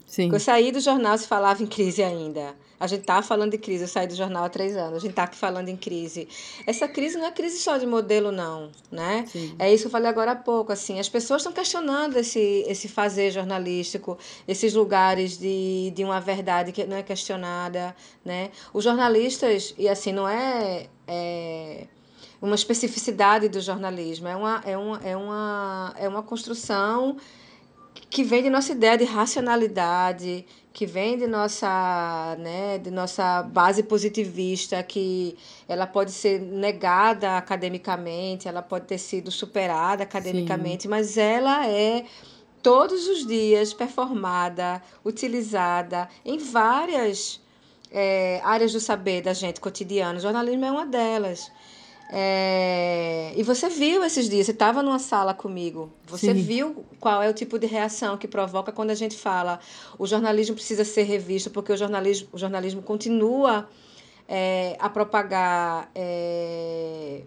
[0.07, 0.31] Sim.
[0.33, 2.55] eu saí do jornal, se falava em crise ainda.
[2.79, 5.15] A gente tá falando de crise, eu saí do jornal há três anos, a gente
[5.15, 6.29] tá aqui falando em crise.
[6.67, 9.25] Essa crise não é crise só de modelo, não, né?
[9.27, 9.57] Sim.
[9.59, 12.87] É isso que eu falei agora há pouco, assim, as pessoas estão questionando esse, esse
[12.87, 18.51] fazer jornalístico, esses lugares de, de uma verdade que não é questionada, né?
[18.75, 21.87] Os jornalistas, e assim, não é, é
[22.43, 27.17] uma especificidade do jornalismo, é uma, é uma, é uma, é uma construção
[28.17, 33.83] que vem de nossa ideia de racionalidade, que vem de nossa, né, de nossa base
[33.83, 35.37] positivista, que
[35.69, 40.89] ela pode ser negada academicamente, ela pode ter sido superada academicamente, Sim.
[40.89, 42.07] mas ela é
[42.63, 47.39] todos os dias performada, utilizada em várias
[47.93, 50.19] é, áreas do saber da gente cotidiana.
[50.19, 51.53] O jornalismo é uma delas.
[52.09, 53.33] É...
[53.37, 56.41] E você viu esses dias, você estava numa sala comigo, você Sim.
[56.41, 59.59] viu qual é o tipo de reação que provoca quando a gente fala
[59.99, 63.69] o jornalismo precisa ser revisto, porque o jornalismo, o jornalismo continua
[64.29, 67.23] é, a propagar é,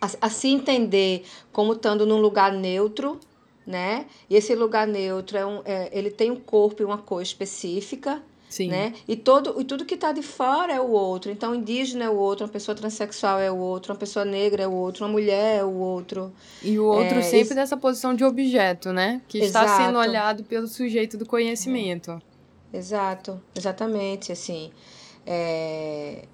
[0.00, 3.20] a, a se entender como estando num lugar neutro,
[3.66, 4.06] né?
[4.28, 8.22] E esse lugar neutro é um, é, ele tem um corpo e uma cor específica,
[8.50, 8.68] Sim.
[8.68, 8.92] Né?
[9.06, 11.30] E, todo, e tudo que está de fora é o outro.
[11.30, 14.66] Então, indígena é o outro, uma pessoa transexual é o outro, uma pessoa negra é
[14.66, 16.32] o outro, uma mulher é o outro.
[16.60, 17.54] E o outro é, sempre esse...
[17.54, 19.22] nessa posição de objeto, né?
[19.28, 19.66] Que Exato.
[19.66, 22.20] está sendo olhado pelo sujeito do conhecimento.
[22.72, 24.72] Exato, exatamente, assim.
[25.24, 26.24] É...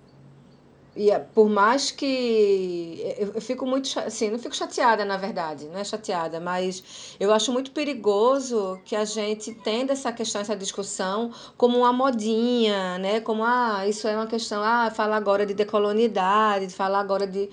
[0.96, 5.66] E é, por mais que eu, eu fico muito assim, não fico chateada na verdade,
[5.66, 10.56] não é chateada, mas eu acho muito perigoso que a gente tenda essa questão, essa
[10.56, 13.20] discussão como uma modinha, né?
[13.20, 17.50] Como ah, isso é uma questão, ah, fala agora de decolonidade, fala agora de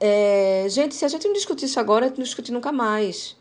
[0.00, 3.36] é, gente, se a gente não discutir isso agora, não discutir nunca mais,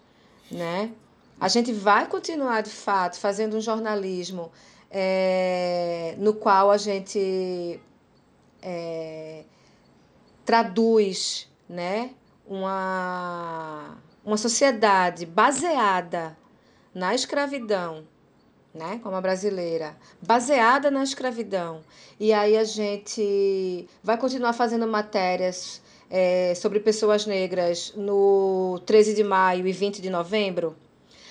[0.52, 0.92] né?
[1.40, 4.52] A gente vai continuar de fato fazendo um jornalismo
[4.92, 7.80] é, no qual a gente
[8.64, 9.44] é,
[10.46, 12.12] traduz né,
[12.48, 16.38] uma, uma sociedade baseada
[16.94, 18.06] na escravidão,
[18.74, 21.82] né, como a brasileira, baseada na escravidão.
[22.20, 29.24] E aí a gente vai continuar fazendo matérias é, sobre pessoas negras no 13 de
[29.24, 30.76] maio e 20 de novembro.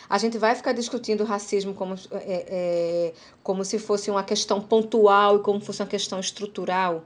[0.09, 5.37] A gente vai ficar discutindo racismo como, é, é, como se fosse uma questão pontual
[5.37, 7.05] e como fosse uma questão estrutural.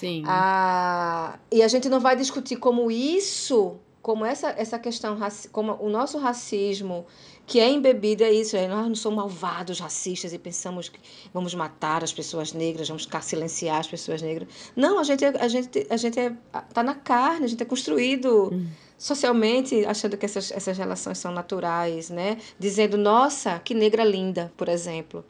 [0.00, 0.22] Sim.
[0.26, 5.18] Ah, e a gente não vai discutir como isso, como essa, essa questão,
[5.52, 7.04] como o nosso racismo,
[7.46, 10.98] que é embebido, é isso, é, nós não somos malvados, racistas, e pensamos que
[11.34, 14.48] vamos matar as pessoas negras, vamos silenciar as pessoas negras.
[14.74, 16.32] Não, a gente, a gente, a gente é,
[16.72, 18.66] tá na carne, a gente é construído hum.
[18.96, 22.38] socialmente, achando que essas, essas relações são naturais, né?
[22.58, 25.22] Dizendo, nossa, que negra linda, por exemplo.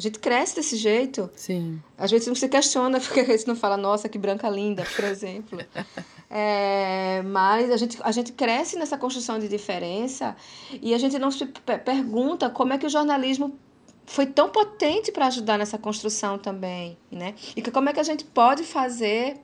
[0.00, 1.28] A gente cresce desse jeito.
[1.36, 1.78] Sim.
[1.98, 5.04] Às vezes não se questiona porque a gente não fala, nossa, que branca linda, por
[5.04, 5.58] exemplo.
[6.30, 10.34] é, mas a gente, a gente cresce nessa construção de diferença
[10.80, 11.44] e a gente não se
[11.84, 13.58] pergunta como é que o jornalismo
[14.06, 17.34] foi tão potente para ajudar nessa construção também, né?
[17.54, 19.36] E que como é que a gente pode fazer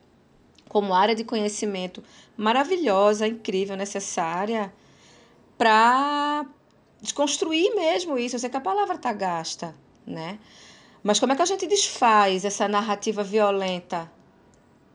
[0.70, 2.02] como área de conhecimento
[2.34, 4.72] maravilhosa, incrível, necessária
[5.58, 6.46] para
[7.02, 8.36] desconstruir mesmo isso.
[8.36, 9.74] Eu sei que a palavra está gasta,
[10.06, 10.38] né?
[11.02, 14.10] Mas como é que a gente desfaz essa narrativa violenta,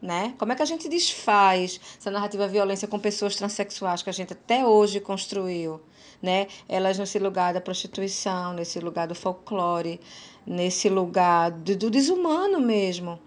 [0.01, 0.33] né?
[0.37, 4.33] Como é que a gente desfaz essa narrativa violência com pessoas transexuais que a gente
[4.33, 5.79] até hoje construiu,
[6.21, 6.47] né?
[6.67, 9.99] Elas nesse lugar da prostituição, nesse lugar do folclore,
[10.45, 13.19] nesse lugar do, do desumano mesmo.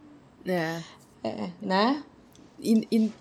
[0.45, 0.81] É.
[1.23, 2.03] é né?
[2.61, 3.13] E, e,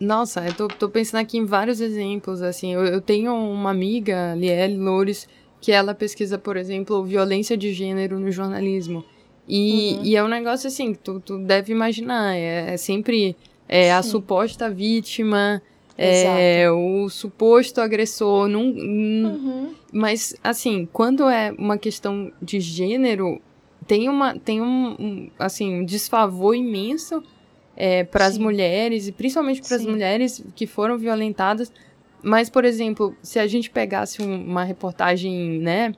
[0.00, 2.72] nossa, eu tô, tô pensando aqui em vários exemplos, assim.
[2.72, 5.26] Eu, eu tenho uma amiga, Lielle Loures,
[5.60, 9.04] que ela pesquisa, por exemplo, violência de gênero no jornalismo.
[9.48, 10.04] E, uhum.
[10.04, 13.34] e é um negócio assim, tu, tu deve imaginar, é, é sempre
[13.68, 15.62] é, a suposta vítima,
[15.96, 19.74] é, o suposto agressor, num, uhum.
[19.92, 23.40] mas assim, quando é uma questão de gênero,
[23.86, 27.22] tem, uma, tem um, um assim, um desfavor imenso
[27.74, 31.72] é, para as mulheres, e principalmente para as mulheres que foram violentadas,
[32.22, 35.94] mas, por exemplo, se a gente pegasse uma reportagem, né?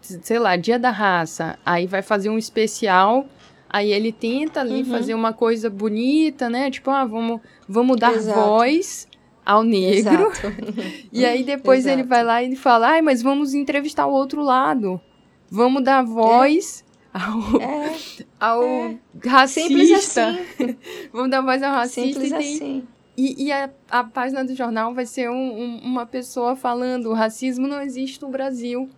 [0.00, 3.26] Sei lá, Dia da Raça, aí vai fazer um especial,
[3.68, 4.84] aí ele tenta ali uhum.
[4.86, 6.70] fazer uma coisa bonita, né?
[6.70, 8.40] Tipo, ah, vamos, vamos dar Exato.
[8.40, 9.06] voz
[9.44, 10.32] ao negro.
[11.12, 12.00] e aí depois Exato.
[12.00, 15.00] ele vai lá e fala, ai, mas vamos entrevistar o outro lado.
[15.50, 16.82] Vamos dar voz.
[16.88, 16.92] É.
[17.14, 17.96] Ao, é,
[18.40, 18.98] ao é.
[19.26, 20.28] racista.
[20.28, 20.76] Assim.
[21.12, 22.20] vamos dar voz ao racista.
[22.20, 25.78] Simples e tem, assim e, e a, a, página do jornal vai ser um, um,
[25.78, 28.88] uma pessoa falando: o racismo não existe no Brasil.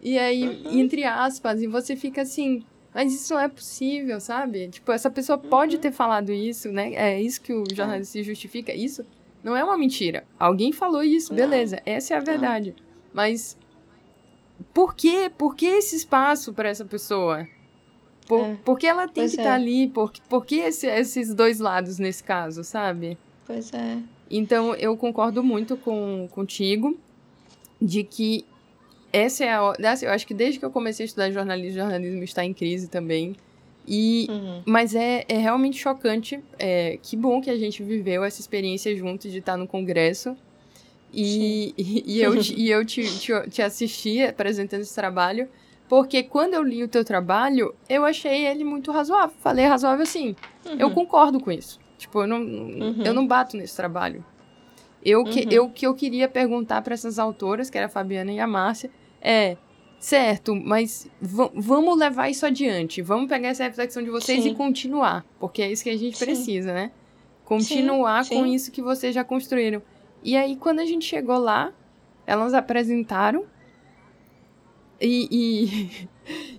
[0.00, 0.80] E aí, uhum.
[0.80, 4.68] entre aspas, e você fica assim, mas isso não é possível, sabe?
[4.68, 5.48] Tipo, essa pessoa uhum.
[5.48, 6.92] pode ter falado isso, né?
[6.94, 8.22] É isso que o jornalista é.
[8.22, 8.72] justifica.
[8.74, 9.04] Isso
[9.42, 10.24] não é uma mentira.
[10.38, 12.74] Alguém falou isso, beleza, essa é a verdade.
[13.12, 13.56] Mas
[14.72, 15.30] por quê?
[15.36, 17.46] Por que esse espaço para essa pessoa?
[18.26, 18.56] Por, é.
[18.64, 19.60] por que ela tem pois que estar tá é.
[19.60, 19.88] ali?
[19.88, 23.18] Por, por que esse, esses dois lados nesse caso, sabe?
[23.46, 23.98] Pois é.
[24.30, 26.98] Então, eu concordo muito com, contigo
[27.80, 28.44] de que
[29.12, 29.74] essa é a.
[29.92, 32.54] Assim, eu acho que desde que eu comecei a estudar jornalismo, o jornalismo está em
[32.54, 33.36] crise também.
[33.86, 34.62] E, uhum.
[34.64, 36.40] Mas é, é realmente chocante.
[36.58, 40.36] É, que bom que a gente viveu essa experiência juntos de estar no congresso.
[41.12, 45.48] E, e, e, eu, e eu te, te, te assisti apresentando esse trabalho.
[45.88, 49.36] Porque quando eu li o teu trabalho, eu achei ele muito razoável.
[49.40, 50.34] Falei razoável assim.
[50.64, 50.76] Uhum.
[50.78, 51.78] Eu concordo com isso.
[52.02, 53.02] Tipo, eu não, uhum.
[53.04, 54.24] eu não bato nesse trabalho.
[55.04, 55.50] Eu que, uhum.
[55.50, 58.90] eu, que eu queria perguntar para essas autoras, que era a Fabiana e a Márcia,
[59.20, 59.56] é,
[59.98, 63.02] certo, mas vamos levar isso adiante.
[63.02, 64.50] Vamos pegar essa reflexão de vocês Sim.
[64.50, 65.24] e continuar.
[65.40, 66.24] Porque é isso que a gente Sim.
[66.24, 66.92] precisa, né?
[67.52, 69.82] continuar sim, com isso que vocês já construíram.
[70.22, 71.72] E aí, quando a gente chegou lá,
[72.26, 73.44] elas apresentaram
[75.00, 76.08] e, e,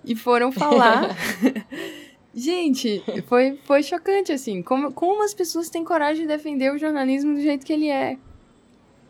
[0.13, 1.09] e foram falar.
[2.33, 4.61] gente, foi, foi chocante, assim.
[4.61, 8.17] Como, como as pessoas têm coragem de defender o jornalismo do jeito que ele é.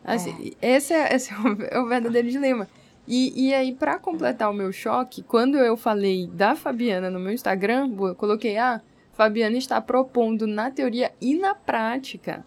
[0.04, 2.68] Assim, Esse, é, esse é, o, é o verdadeiro dilema.
[3.08, 7.34] E, e aí, para completar o meu choque, quando eu falei da Fabiana no meu
[7.34, 8.82] Instagram, eu coloquei, ah,
[9.14, 12.46] Fabiana está propondo na teoria e na prática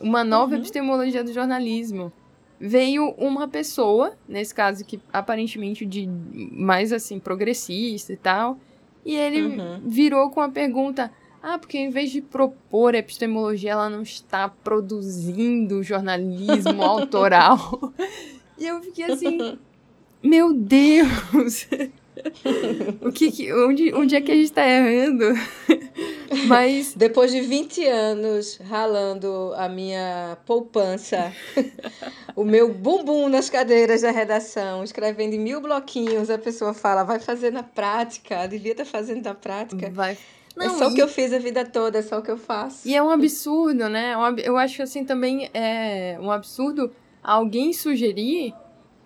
[0.00, 0.58] uma nova Uhum.
[0.58, 2.12] epistemologia do jornalismo.
[2.58, 6.06] Veio uma pessoa, nesse caso que aparentemente de
[6.52, 8.58] mais assim progressista e tal,
[9.04, 9.80] e ele Uhum.
[9.84, 11.10] virou com a pergunta:
[11.42, 17.92] "Ah, porque em vez de propor epistemologia, ela não está produzindo jornalismo autoral".
[18.58, 19.58] E eu fiquei assim:
[20.22, 21.66] "Meu Deus!
[23.00, 25.24] o que, que onde, onde é que a gente tá errando?"
[26.46, 31.32] Mas Depois de 20 anos ralando a minha poupança,
[32.34, 37.20] o meu bumbum nas cadeiras da redação, escrevendo em mil bloquinhos, a pessoa fala, vai
[37.20, 39.90] fazer na prática, devia estar fazendo na prática.
[39.90, 40.16] vai
[40.60, 42.86] é só o que eu fiz a vida toda, é só o que eu faço.
[42.86, 44.12] E é um absurdo, né?
[44.12, 46.92] É Eu acho assim também é um absurdo
[47.22, 48.54] alguém sugerir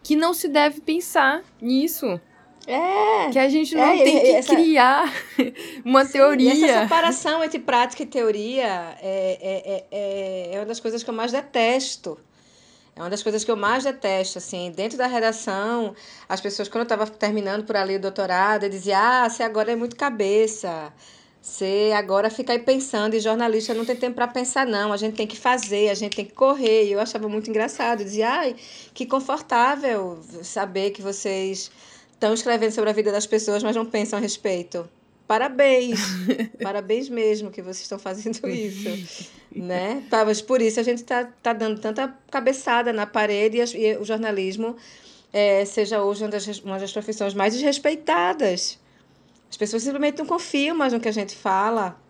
[0.03, 2.21] que não se deve pensar nisso.
[2.67, 5.13] É, Que a gente não É, tem que essa- criar
[5.85, 6.83] uma essa teoria.
[6.83, 11.15] separação entre prática e teoria é, é, é, é, é uma das coisas que eu
[11.15, 12.19] mais detesto.
[12.97, 15.95] É uma das coisas que eu mais detesto, assim, dentro da redação,
[16.27, 19.77] as pessoas, quando eu estava terminando por ali o doutorado, diziam, ah, você agora é
[19.77, 20.91] muito cabeça,
[21.43, 25.15] você agora fica aí pensando, e jornalista não tem tempo para pensar, não, a gente
[25.15, 28.31] tem que fazer, a gente tem que correr, e eu achava muito engraçado, eu dizia,
[28.31, 28.57] ai,
[28.95, 31.71] que confortável saber que vocês
[32.17, 34.89] estão escrevendo sobre a vida das pessoas, mas não pensam a respeito.
[35.29, 35.99] Parabéns,
[36.63, 40.05] parabéns mesmo que vocês estão fazendo isso, né?
[40.09, 43.75] Tá, mas por isso a gente está tá dando tanta cabeçada na parede e, as-
[43.75, 44.77] e o jornalismo
[45.33, 48.79] é, seja hoje uma das, uma das profissões mais desrespeitadas.
[49.51, 52.01] As pessoas simplesmente não confiam mais no que a gente fala,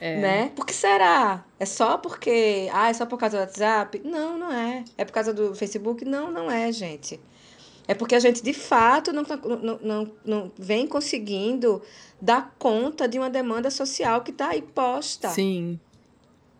[0.00, 0.16] É.
[0.20, 0.52] né?
[0.54, 1.44] Por que será?
[1.58, 4.00] É só porque, ah, é só por causa do WhatsApp?
[4.04, 4.84] Não, não é.
[4.98, 6.04] É por causa do Facebook?
[6.04, 7.18] Não, não é, gente.
[7.90, 11.82] É porque a gente, de fato, não, tá- não, não, não vem conseguindo
[12.22, 15.28] dar conta de uma demanda social que está aí posta.
[15.30, 15.76] Sim.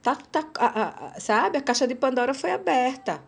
[0.02, 1.56] Tá, tá, a- a- a- sabe?
[1.56, 3.22] A caixa de Pandora foi aberta.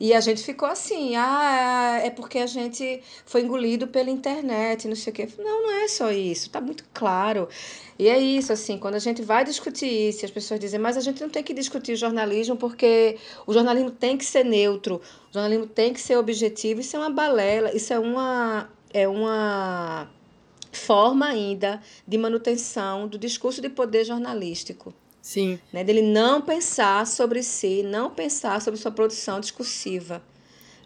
[0.00, 4.96] E a gente ficou assim, ah, é porque a gente foi engolido pela internet, não
[4.96, 5.28] sei o quê.
[5.38, 7.48] Não, não é só isso, tá muito claro.
[7.98, 11.00] E é isso, assim, quando a gente vai discutir isso, as pessoas dizem, mas a
[11.00, 15.32] gente não tem que discutir o jornalismo porque o jornalismo tem que ser neutro, o
[15.32, 20.10] jornalismo tem que ser objetivo, isso é uma balela, isso é uma, é uma
[20.72, 24.92] forma ainda de manutenção do discurso de poder jornalístico
[25.24, 25.58] Sim.
[25.72, 25.82] né?
[25.82, 30.22] Dele não pensar sobre si, não pensar sobre sua produção discursiva,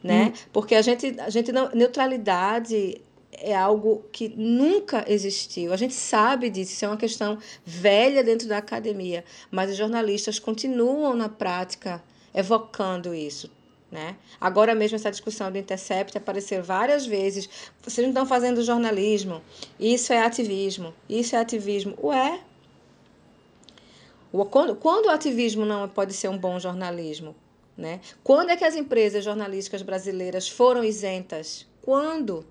[0.01, 0.33] né?
[0.53, 3.01] Porque a gente, a gente não, neutralidade
[3.33, 5.72] é algo que nunca existiu.
[5.72, 10.39] A gente sabe disso, isso é uma questão velha dentro da academia, mas os jornalistas
[10.39, 12.03] continuam na prática
[12.35, 13.51] evocando isso.
[13.91, 14.16] Né?
[14.39, 17.49] Agora mesmo essa discussão do Intercept apareceu várias vezes.
[17.83, 19.41] Vocês não estão fazendo jornalismo.
[19.81, 20.93] Isso é ativismo.
[21.09, 21.97] Isso é ativismo.
[22.03, 22.41] Ué,
[24.51, 27.35] Quando, quando o ativismo não pode ser um bom jornalismo?
[27.74, 28.01] Né?
[28.22, 31.66] Quando é que as empresas jornalísticas brasileiras foram isentas?
[31.81, 32.45] Quando?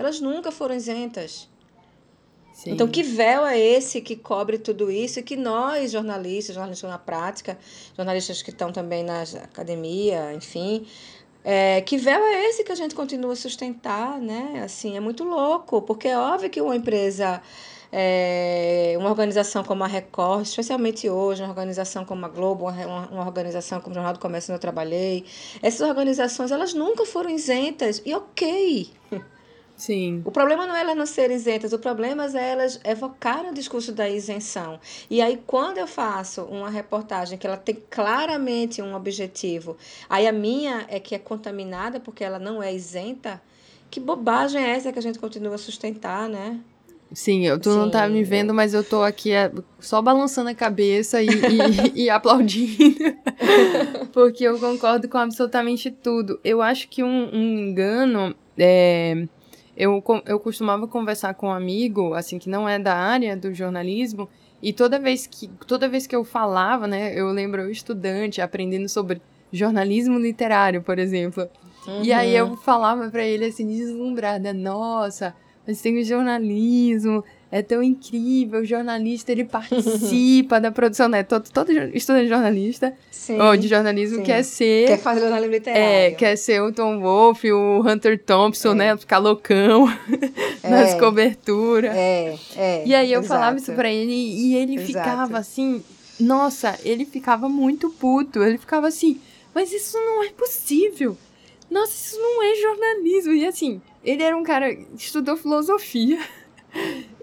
[0.00, 1.46] Elas nunca foram isentas.
[2.54, 2.70] Sim.
[2.70, 6.98] Então, que véu é esse que cobre tudo isso e que nós, jornalistas, jornalistas na
[6.98, 7.58] prática,
[7.94, 10.86] jornalistas que estão também na academia, enfim,
[11.44, 14.62] é, que véu é esse que a gente continua a sustentar, né?
[14.64, 17.42] Assim, é muito louco, porque é óbvio que uma empresa,
[17.92, 23.26] é, uma organização como a Record, especialmente hoje, uma organização como a Globo, uma, uma
[23.26, 25.26] organização como o Jornal do Comércio onde eu trabalhei,
[25.60, 28.90] essas organizações, elas nunca foram isentas, e ok,
[29.80, 30.20] Sim.
[30.26, 33.92] o problema não é elas não serem isentas, o problema é elas evocarem o discurso
[33.92, 34.78] da isenção.
[35.08, 40.32] E aí, quando eu faço uma reportagem que ela tem claramente um objetivo, aí a
[40.32, 43.40] minha é que é contaminada porque ela não é isenta,
[43.90, 46.60] que bobagem é essa que a gente continua a sustentar, né?
[47.10, 49.50] Sim, eu, tu não tá Sim, me vendo, mas eu tô aqui é,
[49.80, 53.16] só balançando a cabeça e, e, e aplaudindo.
[54.12, 56.38] Porque eu concordo com absolutamente tudo.
[56.44, 58.34] Eu acho que um, um engano.
[58.58, 59.26] É,
[59.80, 64.28] eu, eu costumava conversar com um amigo, assim, que não é da área do jornalismo,
[64.62, 68.88] e toda vez que, toda vez que eu falava, né, eu lembro eu estudante aprendendo
[68.90, 71.48] sobre jornalismo literário, por exemplo.
[72.02, 75.34] E aí eu falava pra ele assim, deslumbrada, nossa,
[75.66, 81.22] mas tem o jornalismo, é tão incrível, o jornalista, ele participa da produção, né?
[81.22, 84.22] Todo, todo estudante de jornalista, sim, ou de jornalismo, sim.
[84.22, 84.86] quer ser...
[84.86, 85.84] Quer fazer jornalismo literário.
[85.84, 88.74] É, quer ser o Tom Wolfe, o Hunter Thompson, é.
[88.74, 88.96] né?
[88.96, 89.88] Ficar loucão
[90.62, 90.70] é.
[90.70, 91.92] nas coberturas.
[91.92, 92.82] É, é.
[92.86, 93.34] E aí eu exato.
[93.34, 94.86] falava isso pra ele, e ele exato.
[94.86, 95.82] ficava assim...
[96.20, 98.42] Nossa, ele ficava muito puto.
[98.42, 99.18] Ele ficava assim,
[99.54, 101.16] mas isso não é possível.
[101.70, 103.32] Nossa, isso não é jornalismo.
[103.32, 106.18] E assim, ele era um cara que estudou filosofia.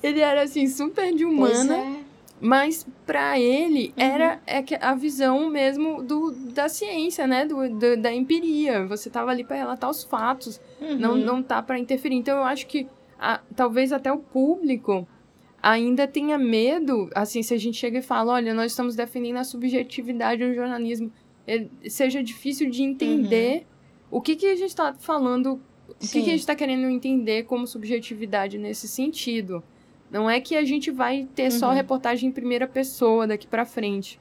[0.01, 1.77] Ele era assim, super de humana.
[1.77, 2.07] É.
[2.39, 4.03] Mas para ele uhum.
[4.03, 7.45] era é a visão mesmo do, da ciência, né?
[7.45, 8.85] Do, do da empiria.
[8.85, 10.99] Você tava ali para relatar os fatos, uhum.
[10.99, 12.15] não, não tá para interferir.
[12.15, 12.87] Então eu acho que
[13.19, 15.07] a, talvez até o público
[15.61, 19.43] ainda tenha medo, assim, se a gente chega e fala, olha, nós estamos defendendo a
[19.43, 21.11] subjetividade no jornalismo,
[21.47, 23.65] ele, seja difícil de entender
[24.11, 24.19] uhum.
[24.19, 27.43] o que, que a gente está falando o que, que, a gente está querendo entender
[27.43, 29.63] como subjetividade nesse sentido?
[30.09, 31.59] Não é que a gente vai ter uhum.
[31.59, 34.19] só reportagem em primeira pessoa daqui para frente.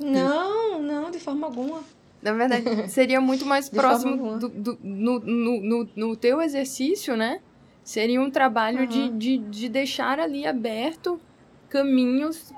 [0.00, 1.82] Não, não, de forma alguma.
[2.20, 7.40] Na verdade, seria muito mais próximo do, do, no, no, no, no teu exercício, né?
[7.84, 8.86] Seria um trabalho uhum.
[8.86, 11.20] de, de, de deixar ali aberto
[11.68, 12.52] caminhos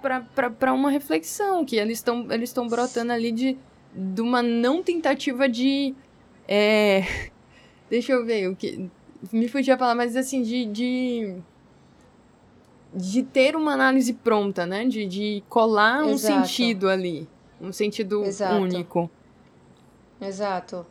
[0.56, 3.58] para uma reflexão, que eles estão eles brotando ali de,
[3.94, 5.94] de uma não tentativa de.
[6.48, 7.02] É,
[7.90, 8.88] Deixa eu ver o que.
[9.32, 11.36] Me fugia a palavra, mas assim, de, de.
[12.94, 14.84] De ter uma análise pronta, né?
[14.84, 16.48] De, de colar um Exato.
[16.48, 17.28] sentido ali.
[17.60, 18.62] Um sentido Exato.
[18.62, 19.10] único.
[20.20, 20.86] Exato.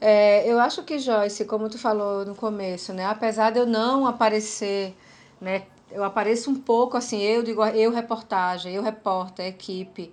[0.00, 3.06] É, eu acho que, Joyce, como tu falou no começo, né?
[3.06, 4.94] Apesar de eu não aparecer,
[5.40, 5.62] né?
[5.90, 10.12] Eu apareço um pouco assim, eu digo, eu reportagem, eu repórter, equipe.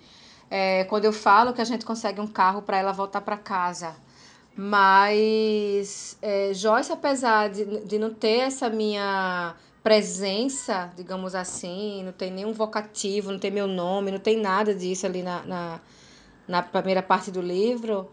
[0.50, 3.96] É, quando eu falo que a gente consegue um carro para ela voltar para casa
[4.56, 12.32] mas é, Joyce, apesar de, de não ter essa minha presença, digamos assim, não tem
[12.32, 15.80] nenhum vocativo, não tem meu nome, não tem nada disso ali na, na,
[16.48, 18.08] na primeira parte do livro,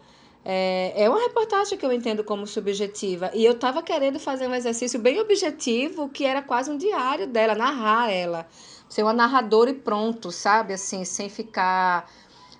[0.45, 3.31] é, é uma reportagem que eu entendo como subjetiva.
[3.35, 7.55] E eu estava querendo fazer um exercício bem objetivo, que era quase um diário dela,
[7.55, 8.49] narrar ela.
[8.89, 10.73] Ser uma narradora e pronto, sabe?
[10.73, 12.11] Assim, sem ficar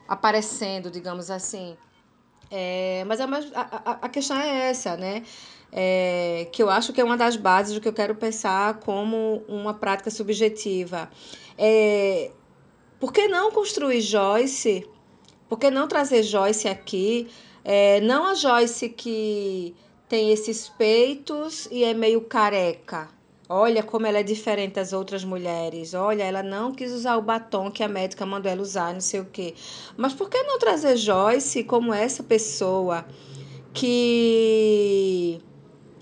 [0.07, 1.77] aparecendo, digamos assim.
[2.51, 5.23] É, mas a, a, a questão é essa, né?
[5.71, 9.43] É, que eu acho que é uma das bases do que eu quero pensar como
[9.47, 11.11] uma prática subjetiva.
[11.57, 12.31] É,
[12.99, 14.89] por que não construir Joyce?
[15.49, 17.29] Por que não trazer Joyce aqui?
[17.65, 19.75] É, não a Joyce que
[20.09, 23.09] tem esses peitos e é meio careca,
[23.51, 25.95] Olha como ela é diferente das outras mulheres.
[25.95, 29.21] Olha, ela não quis usar o batom que a médica mandou ela usar, não sei
[29.21, 29.55] o quê.
[29.97, 33.07] Mas por que não trazer Joyce como essa pessoa
[33.73, 35.41] que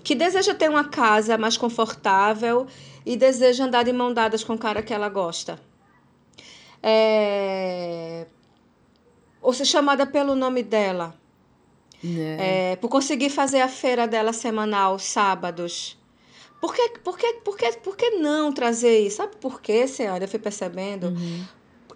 [0.06, 2.68] que deseja ter uma casa mais confortável
[3.04, 5.58] e deseja andar de mão dadas com o cara que ela gosta?
[6.80, 8.24] É...
[9.42, 11.12] Ou ser chamada pelo nome dela.
[12.04, 12.70] É.
[12.72, 15.98] É, por conseguir fazer a feira dela semanal, sábados
[16.60, 19.16] por que, por que, por que, por que não trazer isso?
[19.16, 20.22] Sabe por quê, senhora?
[20.22, 21.08] Eu fui percebendo.
[21.08, 21.44] Uhum.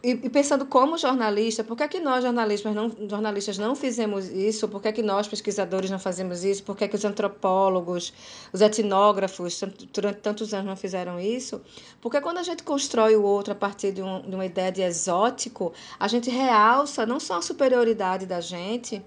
[0.03, 4.67] E, e, pensando como jornalista, por que, que nós jornalistas não, jornalistas não fizemos isso?
[4.67, 6.63] Por que, que nós pesquisadores não fazemos isso?
[6.63, 8.11] Por que, que os antropólogos,
[8.51, 11.61] os etnógrafos, durante tantos anos não fizeram isso?
[12.01, 14.81] Porque quando a gente constrói o outro a partir de, um, de uma ideia de
[14.81, 19.03] exótico, a gente realça não só a superioridade da gente,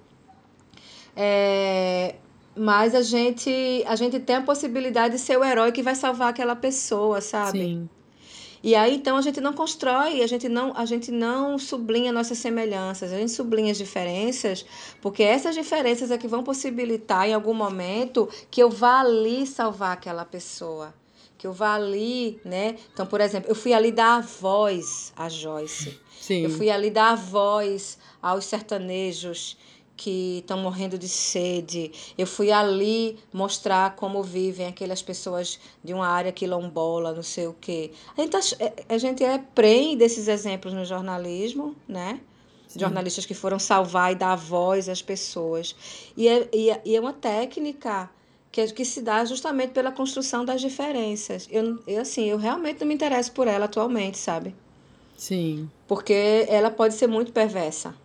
[1.16, 2.16] é,
[2.56, 6.30] mas a gente, a gente tem a possibilidade de ser o herói que vai salvar
[6.30, 7.60] aquela pessoa, sabe?
[7.60, 7.90] Sim.
[8.64, 12.38] E aí então a gente não constrói, a gente não, a gente não sublinha nossas
[12.38, 14.66] semelhanças, a gente sublinha as diferenças,
[15.02, 19.92] porque essas diferenças é que vão possibilitar em algum momento que eu vá ali salvar
[19.92, 20.94] aquela pessoa,
[21.38, 22.78] que eu vá ali, né?
[22.94, 26.00] Então, por exemplo, eu fui ali dar voz a Joyce.
[26.22, 26.44] Sim.
[26.44, 29.58] Eu fui ali dar voz aos sertanejos
[29.96, 31.92] que estão morrendo de sede.
[32.18, 37.56] Eu fui ali mostrar como vivem aquelas pessoas de uma área quilombola, não sei o
[37.60, 37.92] quê.
[38.18, 42.20] A gente, é, a gente é prem desses exemplos no jornalismo, né?
[42.68, 42.80] Sim.
[42.80, 45.76] Jornalistas que foram salvar e dar voz às pessoas.
[46.18, 48.10] E é, e é, e é uma técnica
[48.52, 51.48] que, que se dá justamente pela construção das diferenças.
[51.52, 54.56] Eu, eu, assim, eu realmente não me interesso por ela atualmente, sabe?
[55.16, 55.70] Sim.
[55.88, 57.96] Porque ela pode ser muito perversa.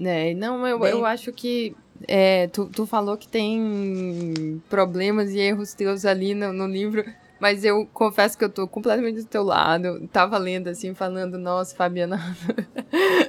[0.00, 0.90] É, não, eu, Bem...
[0.90, 1.76] eu acho que
[2.08, 7.04] é, tu, tu falou que tem problemas e erros teus ali no, no livro,
[7.38, 10.08] mas eu confesso que eu tô completamente do teu lado.
[10.12, 12.18] Tava lendo assim, falando, nossa, Fabiana.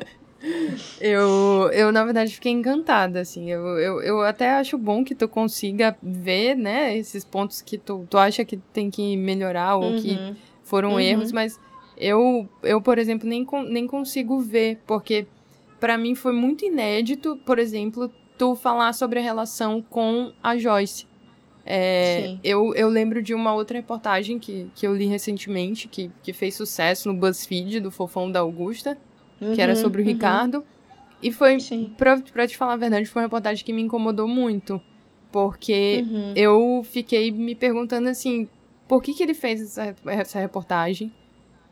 [0.99, 3.51] eu, eu, na verdade, fiquei encantada, assim.
[3.51, 8.05] Eu, eu, eu até acho bom que tu consiga ver, né, esses pontos que tu,
[8.09, 10.01] tu acha que tem que melhorar ou uhum.
[10.01, 10.99] que foram uhum.
[10.99, 11.59] erros, mas
[11.97, 15.27] eu, eu, por exemplo, nem, nem consigo ver, porque
[15.81, 21.07] para mim foi muito inédito, por exemplo, tu falar sobre a relação com a Joyce.
[21.65, 26.33] É, eu, eu lembro de uma outra reportagem que, que eu li recentemente, que, que
[26.33, 28.95] fez sucesso no BuzzFeed, do Fofão da Augusta,
[29.41, 30.11] uhum, que era uhum, sobre o uhum.
[30.11, 30.63] Ricardo.
[31.21, 31.57] E foi,
[31.97, 34.79] pra, pra te falar a verdade, foi uma reportagem que me incomodou muito.
[35.31, 36.33] Porque uhum.
[36.35, 38.47] eu fiquei me perguntando assim,
[38.87, 41.11] por que, que ele fez essa, essa reportagem?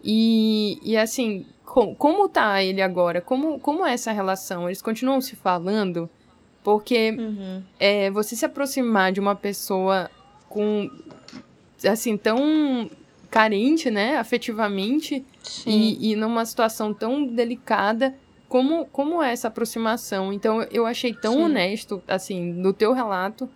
[0.04, 3.22] E, e assim, com, como tá ele agora?
[3.22, 4.68] Como, como é essa relação?
[4.68, 6.10] Eles continuam se falando?
[6.64, 7.64] Porque uhum.
[7.80, 10.10] é, você se aproximar de uma pessoa
[10.50, 10.90] com,
[11.88, 12.90] assim, tão
[13.30, 15.24] carente, né, afetivamente,
[15.66, 18.16] e, e numa situação tão delicada,
[18.48, 20.34] como, como é essa aproximação?
[20.34, 21.44] Então, eu achei tão Sim.
[21.44, 23.48] honesto, assim, no teu relato,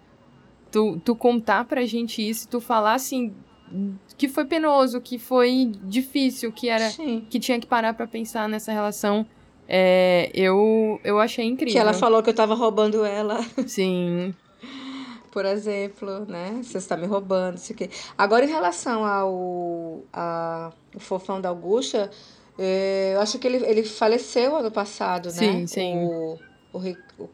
[0.71, 3.33] tu, tu contar pra gente isso, tu falar, assim,
[4.17, 7.25] que foi penoso, que foi difícil, que era Sim.
[7.29, 9.25] que tinha que parar para pensar nessa relação.
[9.67, 11.73] É, eu eu achei incrível.
[11.73, 13.39] Que ela falou que eu tava roubando ela.
[13.65, 14.33] Sim.
[15.31, 16.59] Por exemplo, né?
[16.61, 17.89] Você está me roubando, isso aqui.
[18.15, 22.11] Agora, em relação ao a, o fofão da Augusta,
[22.57, 25.67] é, eu acho que ele, ele faleceu ano passado, sim, né?
[25.67, 26.37] Sim, o,
[26.71, 26.79] o,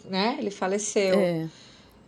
[0.06, 0.38] né?
[0.40, 1.20] Ele faleceu.
[1.20, 1.50] É.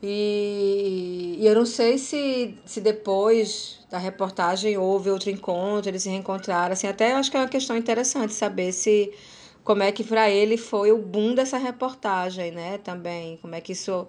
[0.03, 6.09] E, e eu não sei se, se depois da reportagem houve outro encontro, eles se
[6.09, 6.73] reencontraram.
[6.73, 9.13] Assim, até eu acho que é uma questão interessante saber se
[9.63, 12.79] como é que para ele foi o boom dessa reportagem, né?
[12.79, 14.07] Também, como é que isso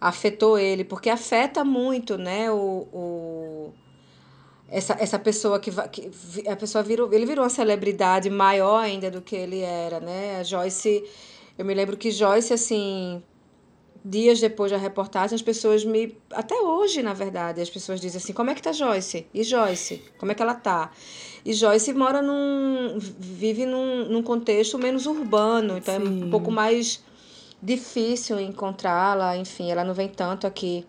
[0.00, 2.50] afetou ele, porque afeta muito, né?
[2.50, 3.72] O, o
[4.68, 6.10] essa, essa pessoa que, que
[6.48, 10.40] a pessoa virou, ele virou uma celebridade maior ainda do que ele era, né?
[10.40, 11.04] A Joyce,
[11.56, 13.22] eu me lembro que Joyce assim
[14.08, 16.16] dias depois da reportagem, as pessoas me.
[16.30, 19.26] Até hoje, na verdade, as pessoas dizem assim: como é que tá Joyce?
[19.34, 20.02] E Joyce?
[20.16, 20.92] Como é que ela tá?
[21.44, 22.98] E Joyce mora num.
[22.98, 26.22] vive num, num contexto menos urbano, então Sim.
[26.22, 27.02] é um pouco mais
[27.60, 30.86] difícil encontrá-la, enfim, ela não vem tanto aqui.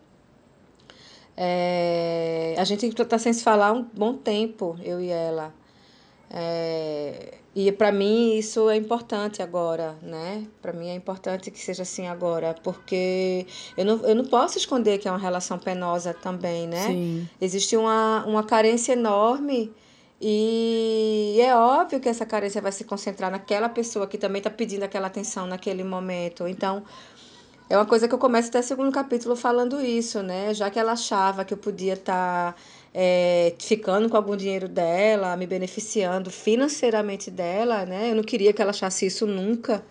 [1.35, 5.53] É, a gente está sem se falar um bom tempo, eu e ela.
[6.29, 10.45] É, e para mim isso é importante agora, né?
[10.61, 13.47] Para mim é importante que seja assim agora, porque
[13.77, 16.87] eu não, eu não posso esconder que é uma relação penosa também, né?
[16.87, 17.29] Sim.
[17.39, 19.73] Existe uma, uma carência enorme
[20.19, 24.83] e é óbvio que essa carência vai se concentrar naquela pessoa que também está pedindo
[24.83, 26.47] aquela atenção naquele momento.
[26.47, 26.83] Então,
[27.69, 30.53] é uma coisa que eu começo até o segundo capítulo falando isso, né?
[30.53, 32.53] Já que ela achava que eu podia estar.
[32.53, 32.55] Tá
[32.99, 38.09] é, ficando com algum dinheiro dela, me beneficiando financeiramente dela, né?
[38.09, 39.85] Eu não queria que ela achasse isso nunca,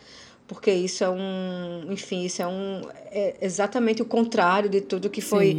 [0.49, 2.83] porque isso é um, enfim, isso é um
[3.13, 5.57] é exatamente o contrário de tudo que foi,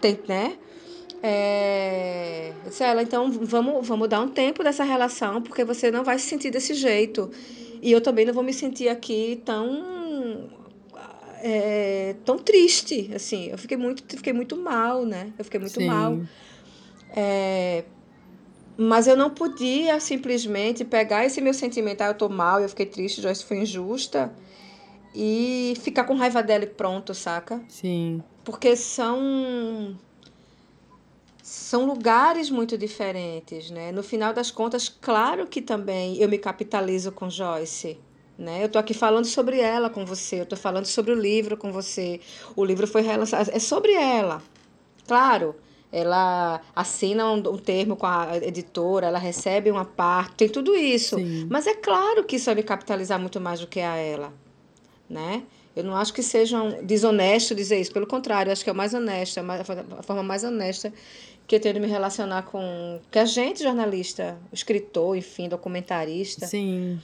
[0.00, 0.56] tem, né?
[1.20, 6.20] É, disse ela, então vamos, vamos dar um tempo dessa relação, porque você não vai
[6.20, 7.28] se sentir desse jeito.
[7.82, 10.48] E eu também não vou me sentir aqui tão
[11.42, 13.48] é, tão triste, assim.
[13.50, 15.32] Eu fiquei muito, fiquei muito mal, né?
[15.36, 15.86] Eu fiquei muito Sim.
[15.86, 16.20] mal.
[17.16, 17.84] É,
[18.76, 22.84] mas eu não podia simplesmente pegar esse meu sentimento, ah, eu tô mal, eu fiquei
[22.84, 24.30] triste, Joyce foi injusta,
[25.14, 27.62] e ficar com raiva dela e pronto, saca?
[27.68, 28.22] Sim.
[28.44, 29.96] Porque são
[31.42, 33.92] são lugares muito diferentes, né?
[33.92, 37.98] No final das contas, claro que também eu me capitalizo com Joyce,
[38.36, 38.62] né?
[38.62, 41.72] Eu tô aqui falando sobre ela com você, eu tô falando sobre o livro com
[41.72, 42.20] você.
[42.54, 44.42] O livro foi relacionado é sobre ela.
[45.06, 45.54] Claro,
[45.96, 51.16] ela assina um, um, termo com a editora, ela recebe uma parte, tem tudo isso.
[51.16, 51.46] Sim.
[51.48, 54.30] Mas é claro que isso vai me capitalizar muito mais do que a ela,
[55.08, 55.42] né?
[55.74, 58.76] Eu não acho que seja um desonesto dizer isso, pelo contrário, acho que é o
[58.76, 59.42] mais honesto, é
[59.98, 60.92] a forma mais honesta
[61.46, 66.98] que eu tenho de me relacionar com que a gente, jornalista, escritor, enfim, documentarista, Sim.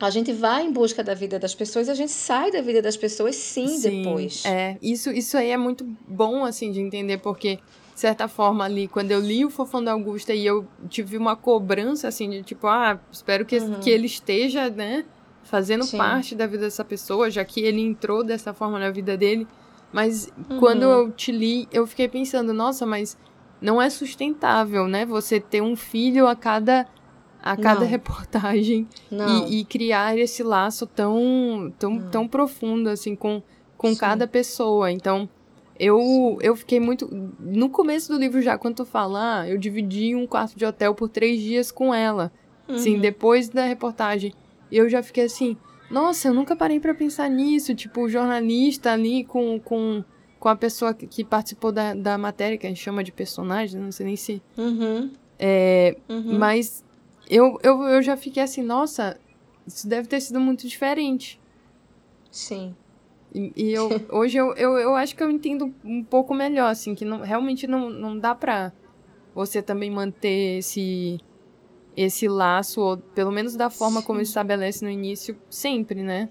[0.00, 2.96] A gente vai em busca da vida das pessoas a gente sai da vida das
[2.96, 4.44] pessoas sim, sim depois.
[4.44, 7.60] É, isso, isso aí é muito bom, assim, de entender, porque
[7.94, 11.36] de certa forma ali, quando eu li o Fofão da Augusta e eu tive uma
[11.36, 13.80] cobrança assim de tipo, ah, espero que, uhum.
[13.80, 15.04] que ele esteja, né,
[15.44, 15.98] fazendo Sim.
[15.98, 19.46] parte da vida dessa pessoa, já que ele entrou dessa forma na vida dele.
[19.92, 20.58] Mas uhum.
[20.58, 23.18] quando eu te li, eu fiquei pensando, nossa, mas
[23.60, 25.04] não é sustentável, né?
[25.04, 26.86] Você ter um filho a cada
[27.44, 27.86] a cada não.
[27.88, 33.42] reportagem e, e, criar esse laço tão tão, tão profundo assim com
[33.76, 34.92] com cada pessoa.
[34.92, 35.28] Então,
[35.82, 37.08] eu, eu fiquei muito.
[37.40, 40.94] No começo do livro, já, quando tu fala, ah, eu dividi um quarto de hotel
[40.94, 42.30] por três dias com ela.
[42.68, 42.78] Uhum.
[42.78, 44.32] Sim, depois da reportagem.
[44.70, 45.56] Eu já fiquei assim,
[45.90, 47.74] nossa, eu nunca parei para pensar nisso.
[47.74, 50.04] Tipo, o jornalista ali com, com,
[50.38, 53.80] com a pessoa que, que participou da, da matéria, que a gente chama de personagem,
[53.80, 54.40] não sei nem se.
[54.56, 55.10] Uhum.
[55.36, 56.38] É, uhum.
[56.38, 56.84] Mas
[57.28, 59.18] eu, eu, eu já fiquei assim, nossa,
[59.66, 61.40] isso deve ter sido muito diferente.
[62.30, 62.72] Sim.
[63.34, 66.94] E, e eu, hoje eu, eu, eu acho que eu entendo um pouco melhor, assim,
[66.94, 68.72] que não, realmente não, não dá pra
[69.34, 71.18] você também manter esse,
[71.96, 74.06] esse laço, ou pelo menos da forma Sim.
[74.06, 76.28] como estabelece no início, sempre, né?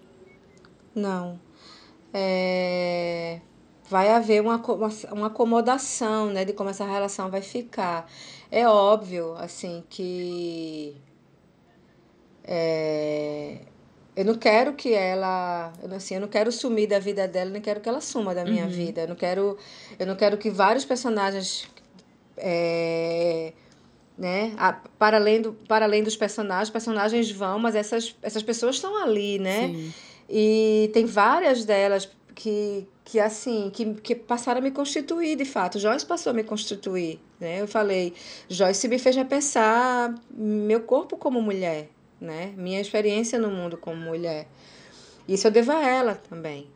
[0.94, 1.40] Não.
[2.14, 3.42] É...
[3.90, 4.62] Vai haver uma,
[5.12, 8.10] uma acomodação, né, de como essa relação vai ficar.
[8.50, 10.96] É óbvio, assim, que
[12.44, 13.60] é,
[14.16, 17.62] eu não quero que ela, eu, assim, eu não quero sumir da vida dela, nem
[17.62, 18.70] quero que ela suma da minha uhum.
[18.70, 19.02] vida.
[19.02, 19.58] Eu não quero,
[19.98, 21.68] eu não quero que vários personagens
[22.38, 23.54] é,
[24.18, 28.76] né, a, para além do, para além dos personagens, personagens vão, mas essas essas pessoas
[28.76, 29.68] estão ali, né?
[29.68, 29.94] Sim.
[30.30, 35.80] E tem várias delas que, que assim, que, que passaram a me constituir de fato.
[35.80, 37.62] Joyce passou a me constituir, né?
[37.62, 38.14] Eu falei,
[38.50, 41.90] Joyce me fez repensar meu corpo como mulher,
[42.22, 42.54] né?
[42.56, 44.48] Minha experiência no mundo como mulher.
[45.28, 46.68] Isso eu devo a ela também.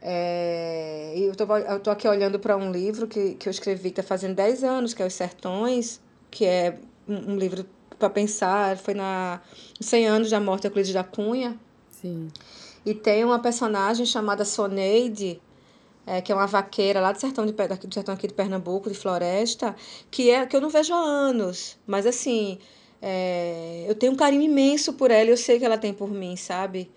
[0.00, 4.00] É, eu tô, eu tô aqui olhando para um livro que, que eu escrevi que
[4.00, 6.76] está fazendo 10 anos, que é Os Sertões, que é
[7.08, 7.64] um, um livro
[7.98, 9.40] para pensar, foi na
[9.80, 11.56] 100 anos da morte de Euclides da Cunha.
[11.88, 12.28] Sim.
[12.84, 15.40] E tem uma personagem chamada Soneide,
[16.04, 18.98] é, que é uma vaqueira lá do sertão, de, do sertão aqui de Pernambuco, de
[18.98, 19.76] Floresta,
[20.10, 21.78] que é que eu não vejo há anos.
[21.86, 22.58] Mas assim,
[23.02, 26.08] é, eu tenho um carinho imenso por ela e eu sei que ela tem por
[26.08, 26.88] mim, sabe?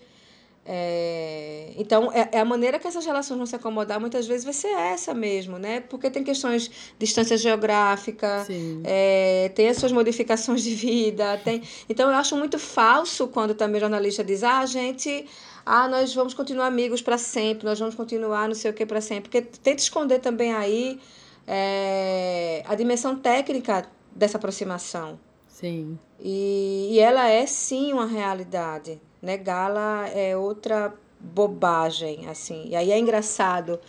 [0.68, 4.52] É, então, é, é, a maneira que essas relações vão se acomodar, muitas vezes vai
[4.52, 5.80] ser essa mesmo, né?
[5.80, 8.46] Porque tem questões de distância geográfica,
[8.84, 11.62] é, tem as suas modificações de vida, tem...
[11.88, 15.26] Então, eu acho muito falso quando também o jornalista diz, ah, a gente...
[15.64, 19.00] Ah, nós vamos continuar amigos para sempre, nós vamos continuar não sei o que para
[19.00, 19.22] sempre.
[19.28, 21.00] Porque tenta esconder também aí
[21.44, 23.84] é, a dimensão técnica
[24.14, 25.18] dessa aproximação.
[25.56, 25.98] Sim.
[26.20, 29.00] E, e ela é sim uma realidade.
[29.22, 32.68] Negá-la é outra bobagem, assim.
[32.68, 33.80] E aí é engraçado,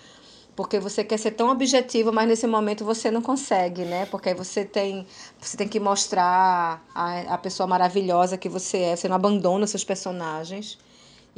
[0.55, 4.05] porque você quer ser tão objetivo, mas nesse momento você não consegue, né?
[4.05, 5.05] Porque aí você tem,
[5.37, 9.83] você tem que mostrar a, a pessoa maravilhosa que você é, você não abandona seus
[9.83, 10.77] personagens.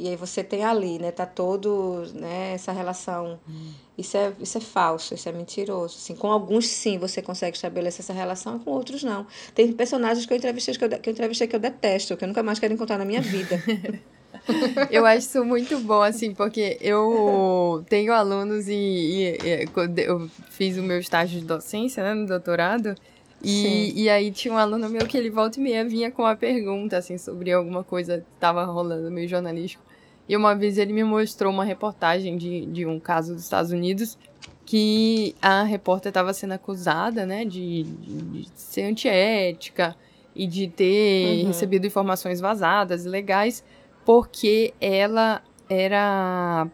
[0.00, 1.12] E aí você tem ali, né?
[1.12, 2.54] Tá todo, né?
[2.54, 3.38] Essa relação.
[3.46, 3.72] Hum.
[3.98, 5.94] Isso é, isso é falso, isso é mentiroso.
[5.98, 9.26] Assim, com alguns sim você consegue estabelecer essa relação, com outros não.
[9.54, 12.28] Tem personagens que eu entrevistei que eu, que eu entrevistei que eu detesto, que eu
[12.28, 13.62] nunca mais quero encontrar na minha vida.
[14.90, 20.78] eu acho isso muito bom, assim, porque eu tenho alunos e, e, e eu fiz
[20.78, 22.94] o meu estágio de docência, né, no doutorado,
[23.42, 26.36] e, e aí tinha um aluno meu que ele volta e meia vinha com uma
[26.36, 29.89] pergunta, assim, sobre alguma coisa que estava rolando meio jornalístico.
[30.30, 34.16] E uma vez ele me mostrou uma reportagem de, de um caso dos Estados Unidos
[34.64, 39.96] que a repórter estava sendo acusada, né, de, de, de ser antiética
[40.32, 41.46] e de ter uhum.
[41.48, 43.64] recebido informações vazadas, ilegais,
[44.04, 46.68] porque ela era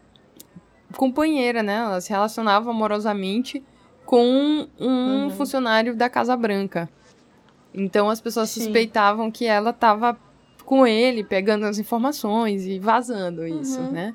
[0.94, 1.76] companheira, né?
[1.76, 3.64] Ela se relacionava amorosamente
[4.04, 5.30] com um uhum.
[5.30, 6.90] funcionário da Casa Branca.
[7.72, 8.64] Então as pessoas Sim.
[8.64, 10.18] suspeitavam que ela estava
[10.66, 13.60] com ele, pegando as informações e vazando uhum.
[13.62, 14.12] isso, né?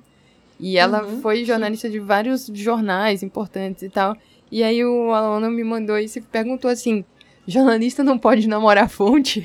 [0.59, 1.93] E ela uhum, foi jornalista sim.
[1.93, 4.15] de vários jornais importantes e tal.
[4.51, 7.03] E aí o aluno me mandou isso e perguntou assim:
[7.47, 9.43] jornalista não pode namorar fonte?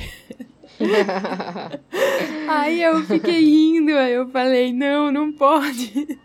[2.48, 6.18] aí eu fiquei rindo, aí eu falei, não, não pode.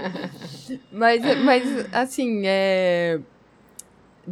[0.92, 3.18] mas, mas, assim, é.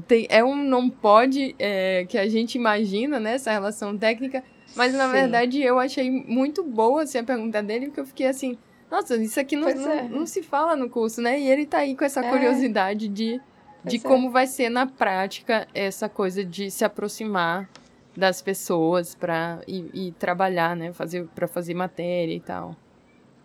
[0.08, 3.34] Tem, é um não pode é, que a gente imagina, né?
[3.34, 4.42] Essa relação técnica
[4.76, 5.12] mas na Sim.
[5.12, 8.58] verdade eu achei muito boa assim, a pergunta dele, porque eu fiquei assim,
[8.90, 10.02] nossa, isso aqui não, não, é.
[10.08, 11.40] não, se fala no curso, né?
[11.40, 12.30] E ele tá aí com essa é.
[12.30, 13.40] curiosidade de,
[13.84, 13.98] de é.
[13.98, 17.68] como vai ser na prática essa coisa de se aproximar
[18.16, 20.92] das pessoas para e, e, trabalhar, né?
[20.92, 22.76] Fazer, para fazer matéria e tal.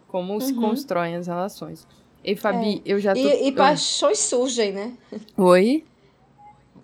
[0.07, 0.39] Como uhum.
[0.39, 1.88] se constroem as relações.
[2.23, 2.93] E Fabi, é.
[2.93, 3.19] eu já tô...
[3.19, 4.93] E, e paixões surgem, né?
[5.38, 5.84] Oi?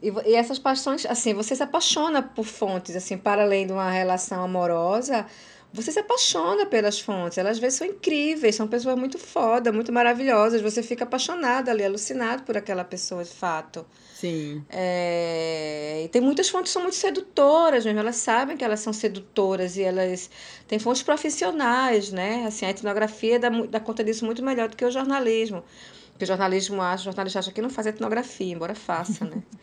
[0.06, 3.90] E, e essas paixões, assim, você se apaixona por fontes, assim, para além de uma
[3.90, 5.26] relação amorosa,
[5.74, 7.40] você se apaixona pelas fontes.
[7.40, 10.62] Elas às vezes são incríveis, são pessoas muito foda, muito maravilhosas.
[10.62, 13.86] Você fica apaixonada ali, alucinado por aquela pessoa de fato.
[14.14, 14.64] Sim.
[14.70, 16.04] É...
[16.06, 18.00] E tem muitas fontes que são muito sedutoras mesmo.
[18.00, 20.30] Elas sabem que elas são sedutoras e elas
[20.68, 22.46] têm fontes profissionais, né?
[22.48, 25.64] Assim, a etnografia dá, dá conta disso muito melhor do que o jornalismo.
[26.12, 29.44] Porque o jornalismo acha, o jornalista acha que não faz etnografia, embora faça, né?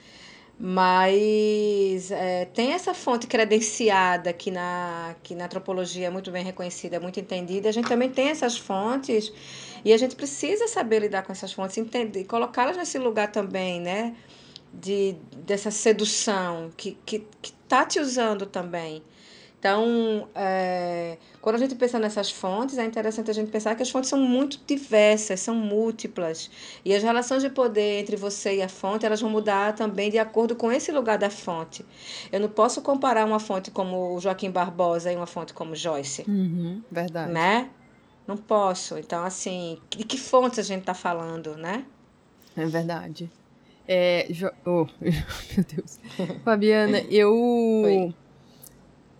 [0.64, 6.96] Mas é, tem essa fonte credenciada que na, que na antropologia é muito bem reconhecida,
[6.96, 7.68] é muito entendida.
[7.68, 9.32] A gente também tem essas fontes
[9.84, 14.14] e a gente precisa saber lidar com essas fontes, entender, colocá-las nesse lugar também, né?
[14.72, 19.02] de, dessa sedução que, que, que tá te usando também.
[19.62, 23.88] Então, é, quando a gente pensa nessas fontes, é interessante a gente pensar que as
[23.88, 26.50] fontes são muito diversas, são múltiplas.
[26.84, 30.18] E as relações de poder entre você e a fonte, elas vão mudar também de
[30.18, 31.86] acordo com esse lugar da fonte.
[32.32, 36.24] Eu não posso comparar uma fonte como Joaquim Barbosa e uma fonte como Joyce.
[36.26, 37.30] Uhum, verdade.
[37.30, 37.70] Né?
[38.26, 38.98] Não posso.
[38.98, 41.84] Então, assim, de que fontes a gente está falando, né?
[42.56, 43.30] É verdade.
[43.86, 44.50] É, jo...
[44.66, 46.00] oh, meu Deus.
[46.44, 47.32] Fabiana, eu.
[47.32, 48.14] Oi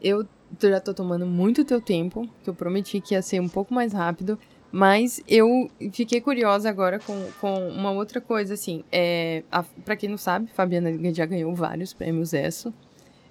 [0.03, 0.27] eu
[0.61, 3.93] já tô tomando muito teu tempo, que eu prometi que ia ser um pouco mais
[3.93, 4.39] rápido,
[4.71, 10.09] mas eu fiquei curiosa agora com, com uma outra coisa, assim, é, a, pra quem
[10.09, 12.73] não sabe, Fabiana já ganhou vários prêmios ESSO,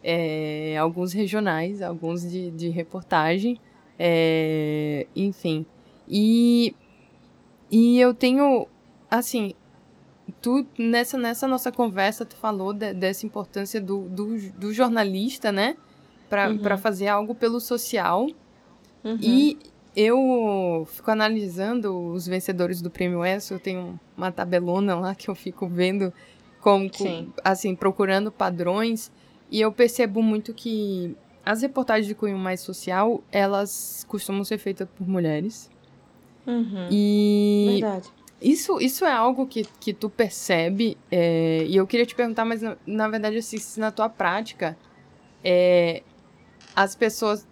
[0.03, 3.59] é, alguns regionais, alguns de, de reportagem,
[3.97, 5.65] é, enfim,
[6.07, 6.75] e,
[7.71, 8.67] e eu tenho,
[9.09, 9.53] assim,
[10.41, 15.75] tu, nessa, nessa nossa conversa, tu falou de, dessa importância do, do, do jornalista, né,
[16.31, 16.77] para uhum.
[16.77, 18.25] fazer algo pelo social.
[19.03, 19.17] Uhum.
[19.21, 19.59] E
[19.93, 25.35] eu fico analisando os vencedores do Prêmio ESSO, eu tenho uma tabelona lá que eu
[25.35, 26.13] fico vendo
[26.61, 26.89] como,
[27.43, 29.11] assim, procurando padrões,
[29.49, 34.87] e eu percebo muito que as reportagens de cunho mais social, elas costumam ser feitas
[34.95, 35.69] por mulheres.
[36.47, 36.87] Uhum.
[36.89, 38.09] E Verdade.
[38.41, 42.61] Isso, isso é algo que, que tu percebe, é, e eu queria te perguntar, mas
[42.61, 44.77] na, na verdade, assim, se na tua prática,
[45.43, 46.01] é,
[46.75, 47.45] as pessoas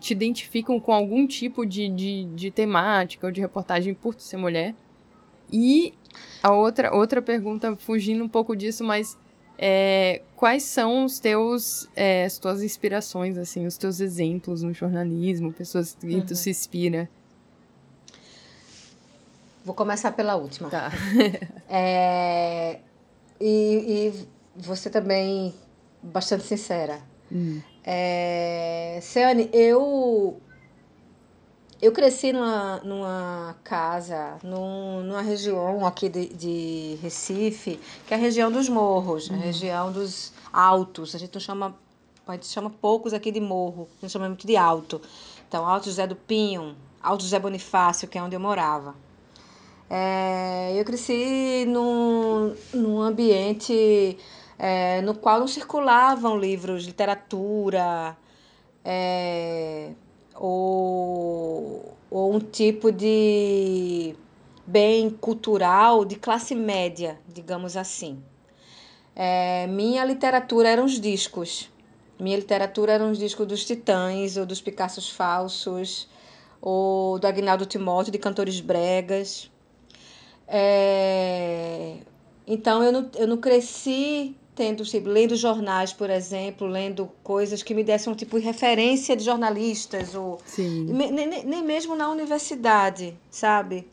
[0.00, 4.74] te identificam com algum tipo de, de, de temática ou de reportagem por ser mulher.
[5.52, 5.94] E
[6.42, 9.16] a outra, outra pergunta, fugindo um pouco disso, mas
[9.58, 15.52] é, quais são os teus, é, as tuas inspirações, assim, os teus exemplos no jornalismo,
[15.52, 16.26] pessoas que uhum.
[16.26, 17.08] tu se inspira?
[19.64, 20.68] Vou começar pela última.
[20.68, 20.92] Tá.
[21.68, 22.80] é,
[23.40, 25.54] e, e você também
[26.02, 27.00] bastante sincera.
[27.32, 27.60] Hum.
[27.88, 30.40] É, Ciane, eu
[31.80, 38.20] eu cresci numa, numa casa, num, numa região aqui de, de Recife, que é a
[38.20, 39.36] região dos morros, uhum.
[39.36, 41.14] a região dos altos.
[41.14, 41.76] A gente não chama,
[42.26, 45.00] a gente chama poucos aqui de morro, a gente chama muito de alto.
[45.46, 48.94] Então, Alto José do Pinho, Alto José Bonifácio, que é onde eu morava.
[49.88, 54.18] É, eu cresci num, num ambiente
[54.58, 58.16] é, no qual não circulavam livros, literatura,
[58.84, 59.90] é,
[60.34, 64.14] ou, ou um tipo de
[64.66, 68.22] bem cultural de classe média, digamos assim.
[69.14, 71.70] É, minha literatura eram os discos.
[72.18, 76.08] Minha literatura eram os discos dos Titãs, ou dos Picassos Falsos,
[76.60, 79.50] ou do Agnaldo Timóteo, de cantores bregas.
[80.48, 81.98] É,
[82.46, 87.74] então eu não, eu não cresci tendo, tipo, lendo jornais, por exemplo, lendo coisas que
[87.74, 90.40] me dessem um tipo de referência de jornalistas, ou
[91.12, 93.86] nem, nem mesmo na universidade, sabe?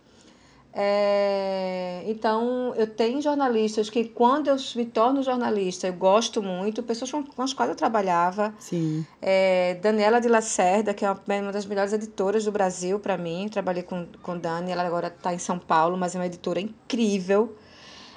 [0.76, 7.12] É, então, eu tenho jornalistas que, quando eu me torno jornalista, eu gosto muito, pessoas
[7.12, 8.54] com as quais eu trabalhava.
[8.58, 9.06] Sim.
[9.22, 13.48] É, Daniela de Lacerda, que é uma das melhores editoras do Brasil para mim.
[13.50, 17.56] Trabalhei com, com Dani, ela agora está em São Paulo, mas é uma editora incrível.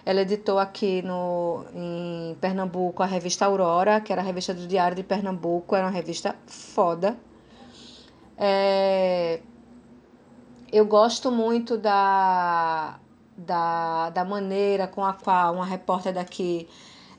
[0.06, 4.96] Ela editou aqui no, em Pernambuco a revista Aurora, que era a revista do Diário
[4.96, 7.18] de Pernambuco, era uma revista foda.
[8.38, 9.40] É,
[10.72, 13.00] eu gosto muito da,
[13.36, 16.68] da, da maneira com a qual uma repórter daqui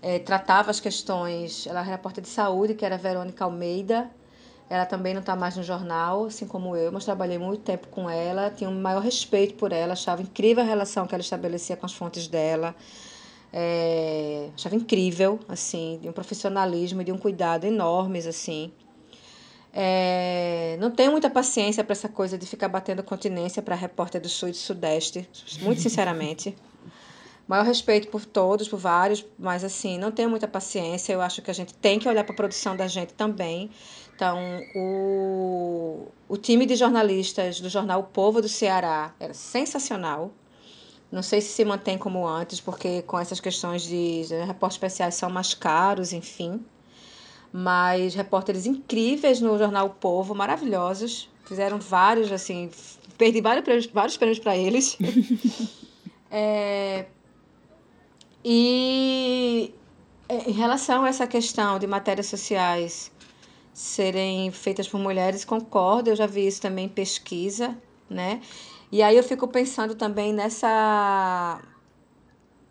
[0.01, 1.67] é, tratava as questões.
[1.67, 4.09] Ela era repórter de saúde, que era Verônica Almeida.
[4.69, 8.09] Ela também não está mais no jornal, assim como eu, mas trabalhei muito tempo com
[8.09, 11.85] ela, tinha um maior respeito por ela, achava incrível a relação que ela estabelecia com
[11.85, 12.75] as fontes dela.
[13.53, 18.73] É, achava incrível, assim, de um profissionalismo e de um cuidado enormes, assim.
[19.73, 24.27] É, não tenho muita paciência para essa coisa de ficar batendo continência para repórter do
[24.27, 25.29] Sul e do Sudeste,
[25.61, 26.57] muito sinceramente.
[27.47, 31.13] Maior respeito por todos, por vários, mas assim, não tenho muita paciência.
[31.13, 33.71] Eu acho que a gente tem que olhar para a produção da gente também.
[34.17, 40.31] Então, o, o time de jornalistas do jornal O Povo do Ceará era sensacional.
[41.11, 45.13] Não sei se se mantém como antes, porque com essas questões de, de repórteres especiais
[45.13, 46.65] são mais caros, enfim.
[47.53, 51.29] Mas repórteres incríveis no jornal O Povo, maravilhosos.
[51.45, 52.71] Fizeram vários, assim,
[53.19, 54.97] perdi vários prêmios, vários prêmios para eles.
[56.31, 57.05] é,
[58.43, 59.75] e
[60.27, 63.11] é, em relação a essa questão de matérias sociais
[63.77, 67.77] serem feitas por mulheres, concordo, eu já vi isso também em pesquisa,
[68.09, 68.41] né?
[68.91, 71.61] E aí eu fico pensando também nessa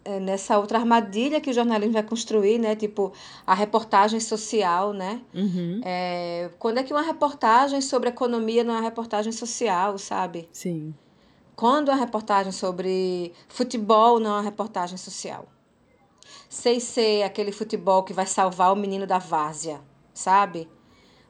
[0.04, 2.74] é, nessa outra armadilha que o jornalismo vai construir, né?
[2.74, 3.12] Tipo,
[3.46, 5.22] a reportagem social, né?
[5.32, 5.80] Uhum.
[5.84, 10.48] É, quando é que uma reportagem sobre economia não é uma reportagem social, sabe?
[10.52, 10.92] Sim.
[11.54, 15.46] Quando uma reportagem sobre futebol não é uma reportagem social.
[16.48, 19.80] Sei ser aquele futebol que vai salvar o menino da várzea,
[20.12, 20.68] sabe?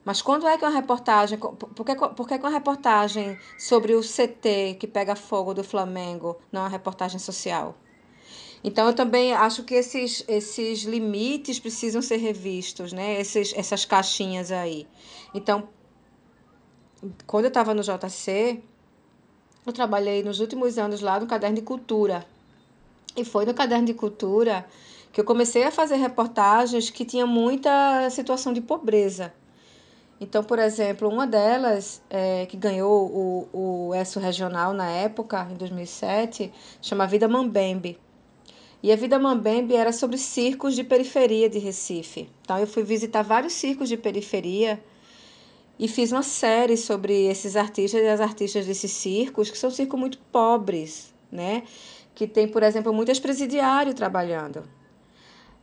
[0.06, 1.36] Mas quando é que uma reportagem.
[1.36, 6.60] Por que, por que uma reportagem sobre o CT que pega fogo do Flamengo não
[6.60, 7.74] é uma reportagem social?
[8.62, 13.20] Então, eu também acho que esses, esses limites precisam ser revistos, né?
[13.20, 14.86] Esses, essas caixinhas aí.
[15.34, 15.68] Então,
[17.26, 18.62] quando eu estava no JC,
[19.66, 22.24] eu trabalhei nos últimos anos lá no Caderno de Cultura.
[23.16, 24.64] E foi no Caderno de Cultura
[25.12, 29.34] que eu comecei a fazer reportagens que tinha muita situação de pobreza.
[30.20, 33.06] Então, por exemplo, uma delas, é, que ganhou
[33.52, 36.50] o, o ESSO regional na época, em 2007,
[36.80, 37.98] chama Vida Mambembe.
[38.82, 42.30] E a Vida Mambembe era sobre circos de periferia de Recife.
[42.42, 44.82] Então, eu fui visitar vários circos de periferia
[45.78, 50.00] e fiz uma série sobre esses artistas e as artistas desses circos, que são circos
[50.00, 51.62] muito pobres, né?
[52.14, 54.62] Que tem, por exemplo, muitas presidiários trabalhando.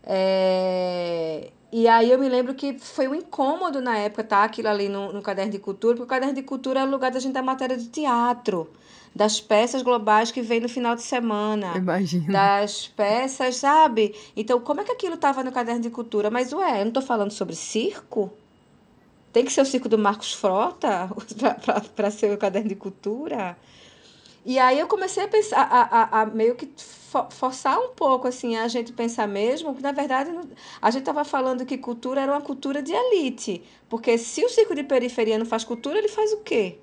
[0.04, 1.50] É...
[1.76, 4.44] E aí eu me lembro que foi um incômodo na época, tá?
[4.44, 7.10] Aquilo ali no, no caderno de cultura, porque o caderno de cultura é o lugar
[7.10, 8.70] da gente dar matéria de teatro,
[9.16, 11.76] das peças globais que vem no final de semana.
[11.76, 12.32] Imagina.
[12.32, 14.14] Das peças, sabe?
[14.38, 16.30] Então, como é que aquilo estava no caderno de cultura?
[16.30, 18.32] Mas, ué, eu não estou falando sobre circo?
[19.32, 21.10] Tem que ser o circo do Marcos Frota
[21.96, 23.58] para ser o caderno de cultura?
[24.46, 26.72] E aí eu comecei a pensar, a, a, a meio que
[27.32, 30.32] forçar um pouco assim a gente pensar mesmo que na verdade
[30.82, 34.74] a gente estava falando que cultura era uma cultura de elite, porque se o circo
[34.74, 36.80] de periferia não faz cultura, ele faz o quê?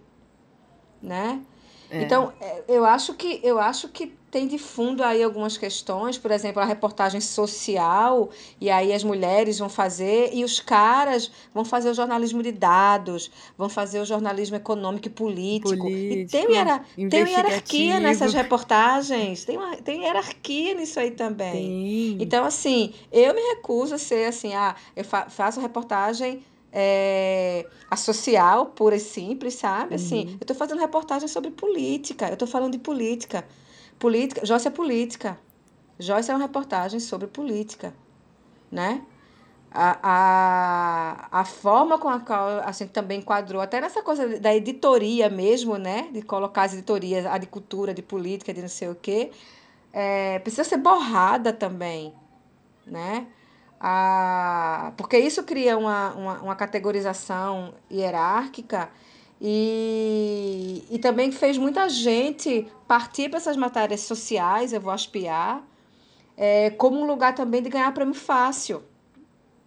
[1.03, 1.41] Né?
[1.91, 2.03] É.
[2.03, 6.31] Então, é, eu acho que eu acho que tem de fundo aí algumas questões, por
[6.31, 8.31] exemplo, a reportagem social,
[8.61, 13.31] e aí as mulheres vão fazer, e os caras vão fazer o jornalismo de dados,
[13.59, 15.77] vão fazer o jornalismo econômico e político.
[15.77, 21.53] político e tem, tem hierarquia nessas reportagens, tem, uma, tem hierarquia nisso aí também.
[21.53, 22.19] Tem.
[22.21, 26.41] Então, assim, eu me recuso a ser assim, ah, eu fa faço reportagem
[26.73, 29.95] é, a social, pura e simples, sabe?
[29.95, 30.31] Assim, uhum.
[30.33, 33.45] eu estou fazendo reportagem sobre política, eu estou falando de política.
[33.99, 35.39] Política, Joyce é política.
[35.99, 37.93] Joyce é uma reportagem sobre política,
[38.71, 39.03] né?
[39.73, 39.99] A,
[41.33, 45.29] a, a forma com a qual a gente também enquadrou, até nessa coisa da editoria
[45.29, 46.09] mesmo, né?
[46.13, 49.31] De colocar as editorias, a de cultura, de política, de não sei o quê,
[49.93, 52.15] é, precisa ser borrada também,
[52.87, 53.27] né?
[53.81, 58.91] A, porque isso cria uma, uma, uma categorização hierárquica
[59.41, 65.67] e, e também fez muita gente partir para essas matérias sociais, eu vou aspiar,
[66.37, 68.83] é, como um lugar também de ganhar prêmio fácil.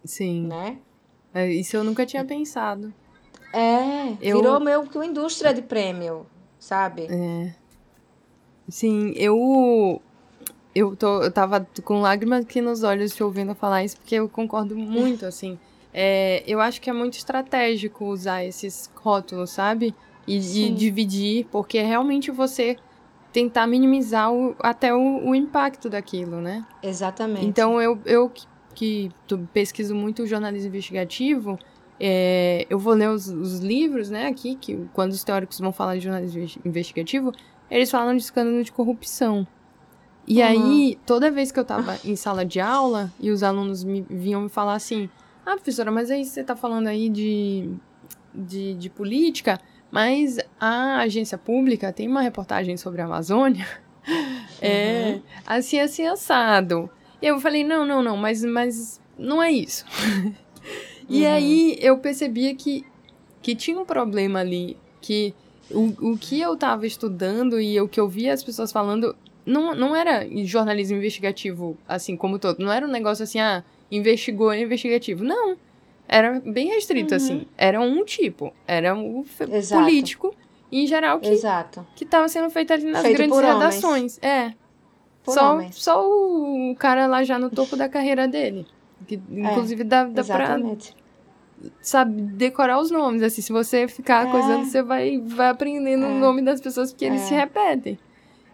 [0.04, 0.46] Sim.
[0.46, 0.78] Né?
[1.34, 2.94] É, isso eu nunca tinha pensado.
[3.52, 4.36] É, eu...
[4.36, 6.24] virou meio que uma indústria de prêmio,
[6.58, 7.08] sabe?
[7.10, 7.54] É.
[8.68, 10.00] Sim, eu
[10.74, 14.28] eu, tô, eu tava com lágrimas aqui nos olhos te ouvindo falar isso, porque eu
[14.28, 15.58] concordo muito, assim.
[15.92, 19.94] É, eu acho que é muito estratégico usar esses rótulos, sabe?
[20.26, 22.76] E, e dividir, porque é realmente você
[23.32, 26.64] tentar minimizar o, até o, o, impacto daquilo, né?
[26.82, 27.46] Exatamente.
[27.46, 29.10] Então, eu, eu que, que
[29.52, 31.58] pesquiso muito jornalismo investigativo,
[31.98, 35.96] é, eu vou ler os, os, livros, né, aqui, que quando os teóricos vão falar
[35.96, 37.32] de jornalismo investigativo,
[37.70, 39.46] eles falam de escândalo de corrupção.
[40.26, 40.46] E uhum.
[40.46, 44.42] aí, toda vez que eu tava em sala de aula e os alunos me vinham
[44.42, 45.08] me falar assim:
[45.44, 47.70] Ah, professora, mas aí você tá falando aí de,
[48.34, 49.60] de, de política,
[49.90, 53.66] mas a agência pública tem uma reportagem sobre a Amazônia.
[54.60, 55.22] É, uhum.
[55.46, 56.90] assim, assim, assado.
[57.20, 59.84] E eu falei: Não, não, não, mas, mas não é isso.
[61.08, 61.32] e uhum.
[61.32, 62.84] aí eu percebia que,
[63.40, 65.34] que tinha um problema ali, que
[65.70, 69.16] o, o que eu tava estudando e o que eu via as pessoas falando
[69.46, 72.58] não, não era jornalismo investigativo assim como todo.
[72.58, 75.24] Não era um negócio assim, ah, investigou, é investigativo.
[75.24, 75.56] Não.
[76.06, 77.16] Era bem restrito, uhum.
[77.16, 77.46] assim.
[77.56, 78.52] Era um tipo.
[78.66, 79.82] Era um Exato.
[79.82, 80.34] político,
[80.70, 81.86] em geral, que, Exato.
[81.94, 84.18] que tava sendo feito ali nas feito grandes redações.
[84.22, 84.52] É.
[85.24, 88.66] só, só o cara lá já no topo da carreira dele.
[89.06, 90.92] Que, é, inclusive, dá, dá exatamente.
[90.92, 91.04] pra
[91.80, 93.22] sabe, decorar os nomes.
[93.22, 94.30] Assim, se você ficar é.
[94.30, 96.08] coisando, você vai, vai aprendendo é.
[96.08, 97.38] o nome das pessoas, porque eles se é.
[97.38, 97.98] repetem.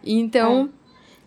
[0.03, 0.80] Então, é.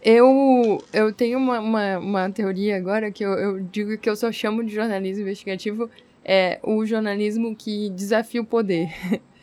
[0.04, 4.30] Eu, eu tenho uma, uma, uma teoria agora que eu, eu digo que eu só
[4.30, 5.88] chamo de jornalismo investigativo
[6.22, 8.88] é o jornalismo que desafia o poder.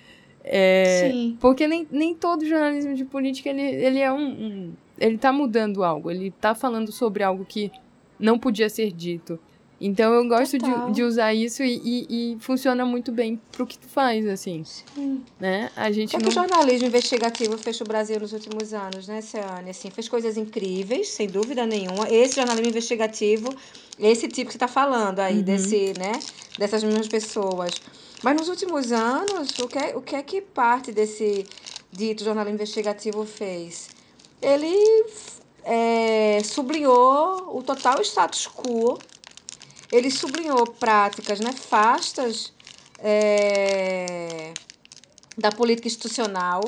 [0.43, 1.37] É, Sim.
[1.39, 5.83] Porque nem, nem todo jornalismo de política ele, ele é um, um, ele tá mudando
[5.83, 7.71] algo, ele tá falando sobre algo que
[8.19, 9.39] não podia ser dito.
[9.83, 13.79] Então eu gosto de, de, usar isso e, e, e, funciona muito bem pro que
[13.79, 14.63] tu faz, assim.
[14.63, 15.23] Sim.
[15.39, 15.71] Né?
[15.75, 16.23] A gente é não...
[16.23, 19.71] que o jornalismo investigativo fez o Brasil nos últimos anos, né, Ciane?
[19.71, 22.07] Assim, fez coisas incríveis, sem dúvida nenhuma.
[22.07, 23.51] Esse jornalismo investigativo,
[23.97, 25.41] esse tipo que você está falando aí, uhum.
[25.41, 26.11] desse, né,
[26.59, 27.71] dessas mesmas pessoas.
[28.21, 31.43] Mas nos últimos anos, o que, é, o que é que parte desse
[31.91, 33.89] dito jornalismo investigativo fez?
[34.39, 34.75] Ele
[35.63, 38.99] é, sublinhou o total status quo
[39.91, 42.53] ele sublinhou práticas nefastas
[42.99, 44.53] é,
[45.37, 46.61] da política institucional,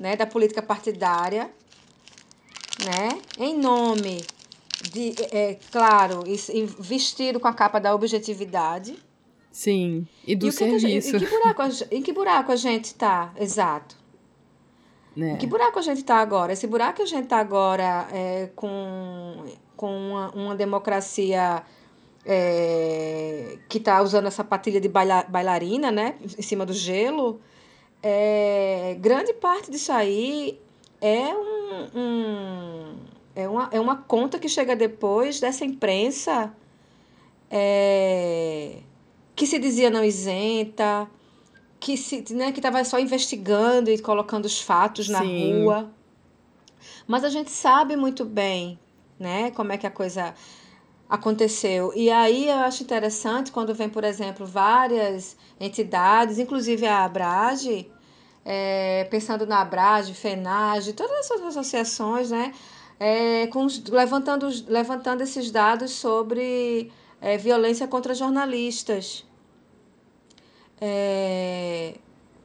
[0.00, 1.50] né, da política partidária,
[2.84, 3.08] né,
[3.38, 4.24] em nome
[4.92, 8.96] de, é, claro, e vestido com a capa da objetividade.
[9.50, 11.10] Sim, e do e serviço.
[11.12, 13.32] Que, em, que buraco a, em que buraco a gente está?
[13.38, 13.96] Exato.
[15.16, 15.30] É.
[15.30, 16.52] Em que buraco a gente está agora?
[16.52, 19.44] Esse buraco que a gente está agora é, com,
[19.74, 21.62] com uma, uma democracia
[22.26, 27.40] é, que está usando essa patilha de baila, bailarina, né, em cima do gelo,
[28.02, 30.60] é, grande parte disso aí
[31.00, 32.96] é um, um,
[33.34, 36.52] é, uma, é uma conta que chega depois dessa imprensa
[37.48, 38.78] é,
[39.36, 41.08] que se dizia não isenta,
[41.78, 45.62] que se né, que estava só investigando e colocando os fatos na Sim.
[45.62, 45.90] rua.
[47.06, 48.78] Mas a gente sabe muito bem,
[49.18, 50.34] né, como é que a coisa
[51.08, 51.92] aconteceu.
[51.94, 57.90] E aí eu acho interessante quando vem, por exemplo, várias entidades, inclusive a Abrage,
[58.44, 62.52] é, pensando na Abrage, FENAGE, todas essas associações, né,
[62.98, 66.90] é, com, levantando, levantando esses dados sobre
[67.20, 69.24] é, violência contra jornalistas.
[70.80, 71.94] É,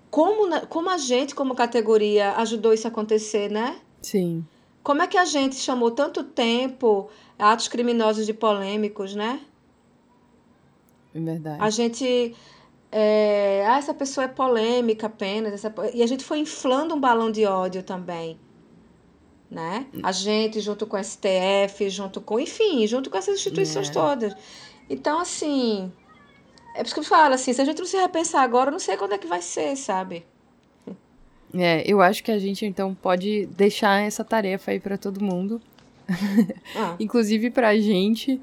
[0.09, 3.79] como, como a gente, como categoria, ajudou isso a acontecer, né?
[4.01, 4.45] Sim.
[4.83, 7.09] Como é que a gente chamou tanto tempo
[7.41, 9.41] atos criminosos e polêmicos, né?
[11.13, 11.57] É verdade.
[11.61, 12.35] A gente.
[12.91, 15.53] É, ah, essa pessoa é polêmica apenas.
[15.53, 18.39] Essa, e a gente foi inflando um balão de ódio também.
[19.49, 19.85] Né?
[20.01, 22.39] A gente, junto com o STF, junto com.
[22.39, 23.91] Enfim, junto com essas instituições é.
[23.91, 24.35] todas.
[24.89, 25.91] Então, assim.
[26.73, 28.71] É por isso que eu falo assim: se a gente não se repensar agora, eu
[28.71, 30.25] não sei quando é que vai ser, sabe?
[31.53, 35.61] É, eu acho que a gente então pode deixar essa tarefa aí para todo mundo
[36.75, 36.95] ah.
[36.99, 38.39] Inclusive pra gente,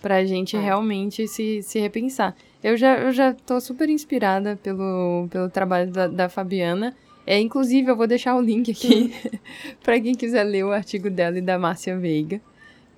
[0.00, 0.60] pra gente ah.
[0.60, 2.34] realmente se, se repensar.
[2.62, 6.94] Eu já, eu já tô super inspirada pelo, pelo trabalho da, da Fabiana.
[7.26, 9.12] É, inclusive, eu vou deixar o link aqui
[9.82, 12.40] para quem quiser ler o artigo dela e da Márcia Veiga.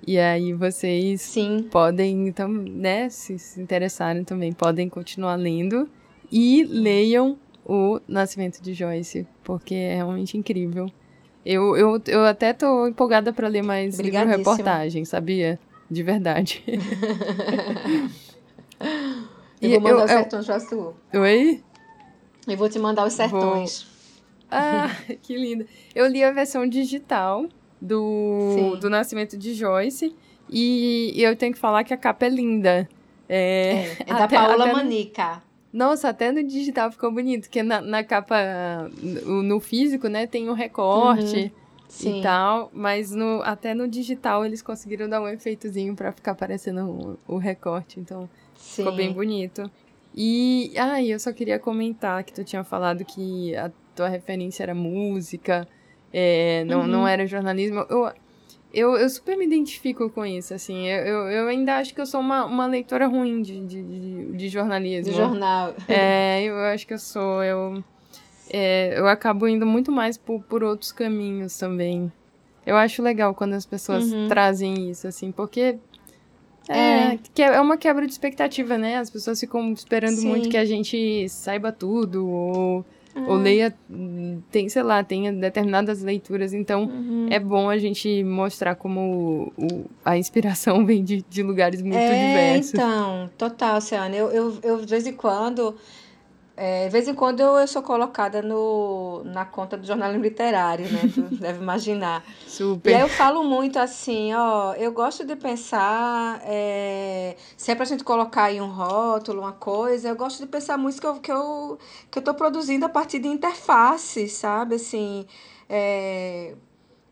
[0.05, 1.67] E aí vocês Sim.
[1.71, 5.89] podem, então, né, se, se interessarem também, podem continuar lendo
[6.31, 10.91] e leiam o Nascimento de Joyce, porque é realmente incrível.
[11.45, 15.59] Eu, eu, eu até tô empolgada para ler mais livro reportagem, sabia?
[15.89, 16.63] De verdade.
[19.61, 20.95] eu vou mandar eu, os sertões pra tu.
[21.13, 21.63] Oi?
[22.47, 23.83] Eu vou te mandar os sertões.
[23.83, 23.95] Vou...
[24.49, 24.89] Ah,
[25.21, 25.67] que linda.
[25.93, 27.45] Eu li a versão digital
[27.79, 30.15] do, do Nascimento de Joyce
[30.49, 32.89] e, e eu tenho que falar que a capa é linda.
[33.29, 35.43] É, é, é da Paola Manica.
[35.75, 38.89] Nossa, até no digital ficou bonito, porque na, na capa,
[39.25, 41.51] no, físico, né, tem um recorte
[42.05, 42.17] uhum.
[42.17, 47.17] e tal, mas no, até no digital eles conseguiram dar um efeitozinho para ficar parecendo
[47.27, 48.83] o, o recorte, então Sim.
[48.83, 49.69] ficou bem bonito.
[50.15, 54.73] E, ah, eu só queria comentar que tu tinha falado que a tua referência era
[54.73, 55.67] música,
[56.13, 56.87] é, não, uhum.
[56.87, 57.85] não era jornalismo.
[57.89, 58.13] Eu,
[58.75, 60.85] eu, eu super me identifico com isso, assim.
[60.87, 64.49] Eu, eu, ainda acho que eu sou uma, uma leitora ruim de, de, de, de
[64.49, 65.11] jornalismo.
[65.11, 65.73] De jornal.
[65.87, 67.41] É, eu acho que eu sou.
[67.41, 67.83] Eu,
[68.49, 72.11] é, eu acabo indo muito mais por, por outros caminhos também.
[72.65, 74.27] Eu acho legal quando as pessoas uhum.
[74.27, 75.77] trazem isso, assim, porque
[76.67, 77.19] é, é.
[77.37, 78.97] é uma quebra de expectativa, né?
[78.97, 80.27] As pessoas ficam esperando Sim.
[80.27, 82.85] muito que a gente saiba tudo, ou
[83.15, 83.29] Uhum.
[83.29, 83.73] Ou leia,
[84.51, 86.53] tem, sei lá, tenha determinadas leituras.
[86.53, 87.27] Então, uhum.
[87.31, 91.97] é bom a gente mostrar como o, o, a inspiração vem de, de lugares muito
[91.97, 92.73] é, diversos.
[92.73, 94.17] Então, total, Ciane.
[94.17, 95.75] Eu, eu, eu, de vez em quando,
[96.57, 100.89] é, de vez em quando eu, eu sou colocada no, na conta do jornalismo literário,
[100.89, 101.01] né?
[101.13, 102.23] Tu deve imaginar.
[102.47, 102.91] Super.
[102.91, 107.83] E aí eu falo muito assim, ó, eu gosto de pensar, é, se é pra
[107.83, 111.31] gente colocar aí um rótulo, uma coisa, eu gosto de pensar muito que eu, que
[111.31, 111.77] eu,
[112.09, 114.75] que eu tô produzindo a partir de interface, sabe?
[114.75, 115.25] Assim,
[115.69, 116.55] é,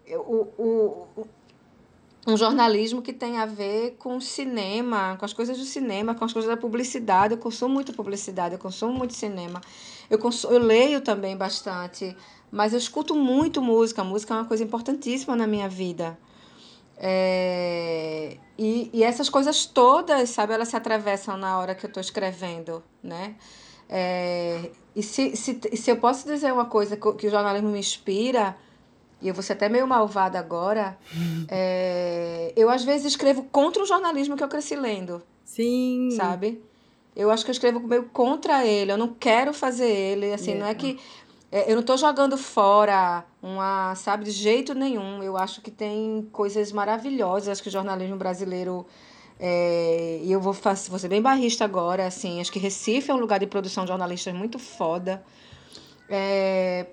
[0.09, 1.07] o, o,
[2.25, 6.31] um jornalismo que tem a ver com cinema, com as coisas do cinema, com as
[6.31, 7.33] coisas da publicidade.
[7.33, 9.59] Eu consumo muito publicidade, eu consumo muito cinema.
[10.09, 12.15] Eu, consumo, eu leio também bastante
[12.53, 14.03] mas eu escuto muito música.
[14.03, 16.15] música é uma coisa importantíssima na minha vida.
[16.95, 21.99] É, e, e essas coisas todas, sabe, elas se atravessam na hora que eu estou
[21.99, 23.33] escrevendo, né?
[23.89, 28.55] É, e se, se, se eu posso dizer uma coisa que o jornalismo me inspira,
[29.23, 30.97] e eu vou ser até meio malvada agora,
[31.49, 35.23] é, eu às vezes escrevo contra o jornalismo que eu cresci lendo.
[35.43, 36.09] Sim.
[36.11, 36.61] Sabe?
[37.15, 40.65] Eu acho que eu escrevo meio contra ele, eu não quero fazer ele, assim, yeah.
[40.65, 40.99] não é que
[41.51, 45.21] é, eu não estou jogando fora uma, sabe, de jeito nenhum.
[45.21, 48.87] Eu acho que tem coisas maravilhosas que o jornalismo brasileiro
[49.39, 53.13] é, e eu vou, fazer, vou ser bem barrista agora, assim, acho que Recife é
[53.13, 55.23] um lugar de produção de jornalistas muito foda.
[56.09, 56.87] É,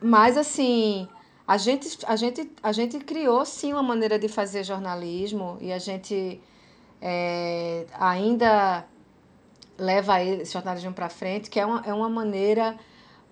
[0.00, 1.08] mas, assim,
[1.46, 5.78] a gente, a, gente, a gente criou, sim, uma maneira de fazer jornalismo e a
[5.78, 6.40] gente
[7.00, 8.84] é, ainda
[9.78, 12.76] leva esse jornalismo para frente, que é uma, é uma maneira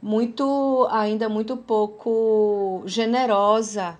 [0.00, 3.98] muito, ainda muito pouco generosa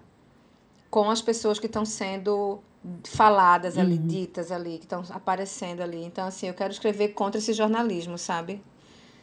[0.91, 2.61] com as pessoas que estão sendo
[3.05, 4.07] faladas ali, uhum.
[4.07, 6.05] ditas ali, que estão aparecendo ali.
[6.05, 8.63] Então, assim, eu quero escrever contra esse jornalismo, sabe?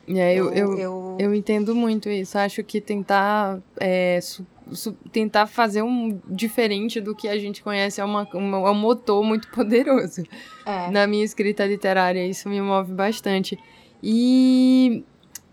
[0.07, 2.37] É, eu, eu, eu, eu, entendo muito isso.
[2.37, 8.01] Acho que tentar, é, su, su, tentar fazer um diferente do que a gente conhece
[8.01, 10.23] é, uma, uma, é um motor muito poderoso.
[10.65, 10.89] É.
[10.89, 13.57] Na minha escrita literária, isso me move bastante.
[14.01, 15.03] E.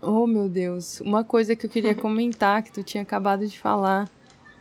[0.01, 1.01] Oh, meu Deus.
[1.01, 4.09] Uma coisa que eu queria comentar, que tu tinha acabado de falar.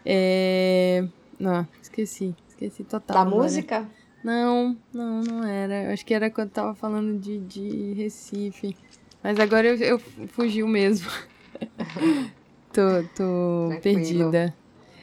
[0.05, 1.05] É.
[1.39, 2.35] Não, esqueci.
[2.49, 3.25] Esqueci total.
[3.25, 3.89] Da música?
[4.23, 5.93] Não, não, não era.
[5.93, 8.77] Acho que era quando tava falando de, de Recife.
[9.23, 11.11] Mas agora eu, eu fugiu mesmo.
[12.73, 14.55] tô tô perdida.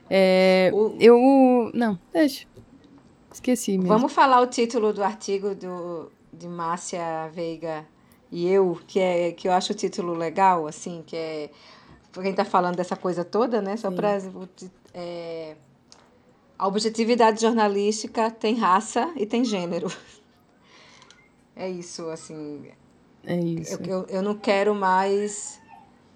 [0.09, 0.95] É, o...
[0.99, 1.71] Eu.
[1.73, 2.47] Não, deixa.
[3.31, 3.89] Esqueci mesmo.
[3.89, 7.85] Vamos falar o título do artigo do, de Márcia Veiga
[8.31, 11.49] e eu, que, é, que eu acho o título legal, assim, que é.
[12.13, 13.75] Quem tá falando dessa coisa toda, né?
[13.75, 14.17] Só para.
[14.93, 15.55] É,
[16.57, 19.91] a objetividade jornalística tem raça e tem gênero.
[21.57, 22.69] É isso, assim.
[23.25, 23.79] É isso.
[23.83, 25.59] Eu, eu, não quero mais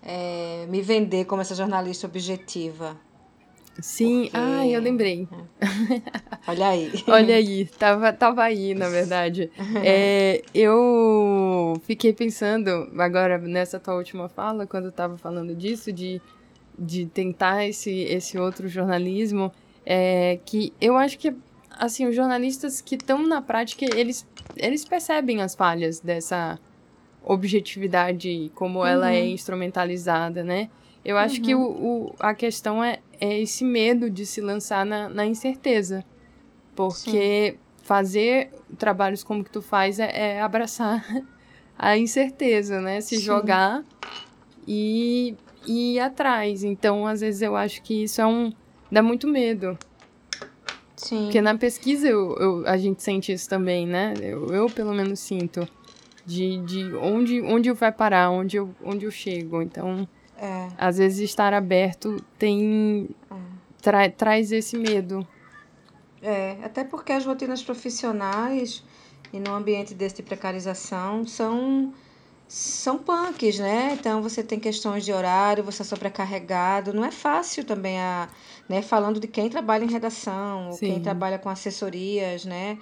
[0.02, 2.98] é, me vender como essa jornalista objetiva.
[3.81, 4.38] Sim, porque...
[4.38, 5.27] ah, eu lembrei.
[5.31, 6.52] É.
[6.52, 6.91] Olha aí.
[7.07, 9.49] Olha aí, tava, tava aí, na verdade.
[9.84, 16.22] É, eu fiquei pensando, agora nessa tua última fala, quando eu tava falando disso, de,
[16.77, 19.52] de tentar esse, esse outro jornalismo,
[19.86, 21.34] é, que eu acho que,
[21.72, 24.27] assim, os jornalistas que estão na prática, eles,
[24.57, 26.60] eles percebem as falhas dessa
[27.24, 28.86] objetividade, como uhum.
[28.86, 29.28] ela é uhum.
[29.30, 30.70] instrumentalizada, né?
[31.04, 31.41] Eu acho uhum.
[31.41, 36.04] que o, o, a questão é, é esse medo de se lançar na, na incerteza.
[36.76, 37.58] Porque Sim.
[37.84, 41.06] fazer trabalhos como que tu faz é, é abraçar
[41.78, 43.02] a incerteza, né?
[43.02, 43.24] Se Sim.
[43.24, 43.84] jogar
[44.68, 45.36] e,
[45.66, 46.64] e ir atrás.
[46.64, 48.52] Então, às vezes, eu acho que isso é um,
[48.91, 49.78] dá muito medo.
[50.96, 51.24] Sim.
[51.24, 54.14] Porque na pesquisa eu, eu, a gente sente isso também, né?
[54.22, 55.66] Eu, eu pelo menos sinto.
[56.30, 59.61] De, de onde, onde eu vai parar, onde eu, onde eu chego.
[59.61, 60.07] Então,
[60.38, 60.68] é.
[60.77, 63.10] às vezes estar aberto tem.
[63.31, 63.35] É.
[63.81, 65.27] Tra, traz esse medo.
[66.22, 68.84] É, até porque as rotinas profissionais
[69.31, 71.93] e no ambiente desse de precarização são
[72.47, 73.95] são punks, né?
[73.97, 76.91] Então você tem questões de horário, você é sobrecarregado.
[76.91, 78.27] Não é fácil também a,
[78.68, 78.81] né?
[78.81, 80.93] Falando de quem trabalha em redação, Sim.
[80.93, 82.77] quem trabalha com assessorias, né?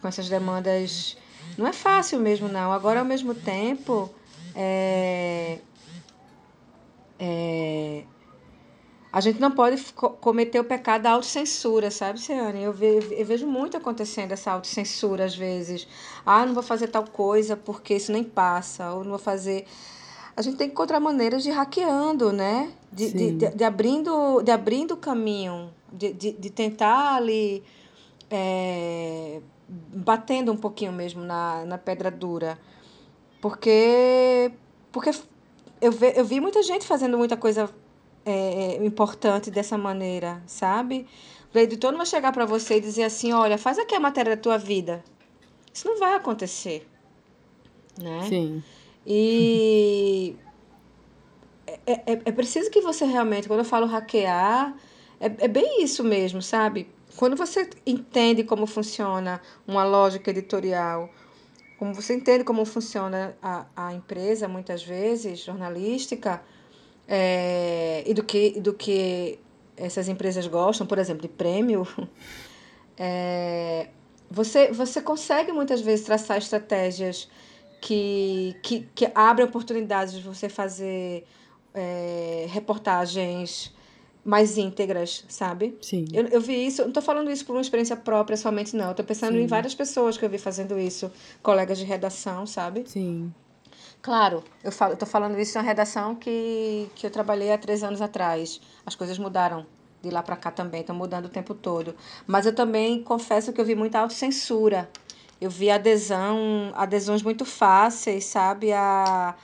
[0.00, 1.16] Com essas demandas.
[1.56, 2.72] Não é fácil mesmo, não.
[2.72, 4.10] Agora, ao mesmo tempo,
[4.54, 5.58] é,
[7.18, 8.04] é,
[9.12, 12.62] a gente não pode cometer o pecado da autocensura, sabe, Ciane?
[12.62, 15.86] Eu, ve eu vejo muito acontecendo essa autocensura às vezes.
[16.24, 19.66] Ah, não vou fazer tal coisa porque isso nem passa, ou não vou fazer.
[20.34, 22.72] A gente tem que encontrar maneiras de hackeando, né?
[22.90, 27.62] De, de, de, de, abrindo de abrindo o caminho, de, de, de tentar ali
[28.30, 29.42] é,
[29.94, 32.58] batendo um pouquinho mesmo na, na pedra dura.
[33.40, 34.52] Porque,
[34.90, 35.10] porque
[35.80, 37.68] eu, ve, eu vi muita gente fazendo muita coisa
[38.24, 41.06] é, importante dessa maneira, sabe?
[41.54, 44.36] O editor não vai chegar para você e dizer assim, olha, faz aqui a matéria
[44.36, 45.02] da tua vida.
[45.72, 46.86] Isso não vai acontecer,
[47.98, 48.26] né?
[48.28, 48.62] Sim.
[49.06, 50.36] E
[51.86, 54.76] é, é, é preciso que você realmente, quando eu falo hackear,
[55.20, 56.88] é, é bem isso mesmo, sabe?
[57.16, 61.10] Quando você entende como funciona uma lógica editorial,
[61.78, 66.42] como você entende como funciona a, a empresa, muitas vezes, jornalística,
[67.08, 69.38] é, e do que, do que
[69.76, 71.86] essas empresas gostam, por exemplo, de prêmio,
[72.96, 73.88] é,
[74.30, 77.28] você, você consegue muitas vezes traçar estratégias
[77.80, 81.26] que, que, que abrem oportunidades de você fazer
[81.74, 83.74] é, reportagens
[84.24, 85.76] mais íntegras, sabe?
[85.80, 86.04] Sim.
[86.12, 88.88] Eu, eu vi isso, não tô falando isso por uma experiência própria somente, não.
[88.88, 89.42] Eu tô pensando Sim.
[89.42, 91.10] em várias pessoas que eu vi fazendo isso,
[91.42, 92.84] colegas de redação, sabe?
[92.86, 93.32] Sim.
[94.00, 97.84] Claro, eu falo, eu tô falando isso na redação que, que eu trabalhei há três
[97.84, 98.60] anos atrás.
[98.84, 99.64] As coisas mudaram
[100.02, 101.94] de lá para cá também, estão mudando o tempo todo.
[102.26, 104.90] Mas eu também confesso que eu vi muita autocensura.
[105.40, 109.34] Eu vi adesão, adesões muito fáceis, sabe, a,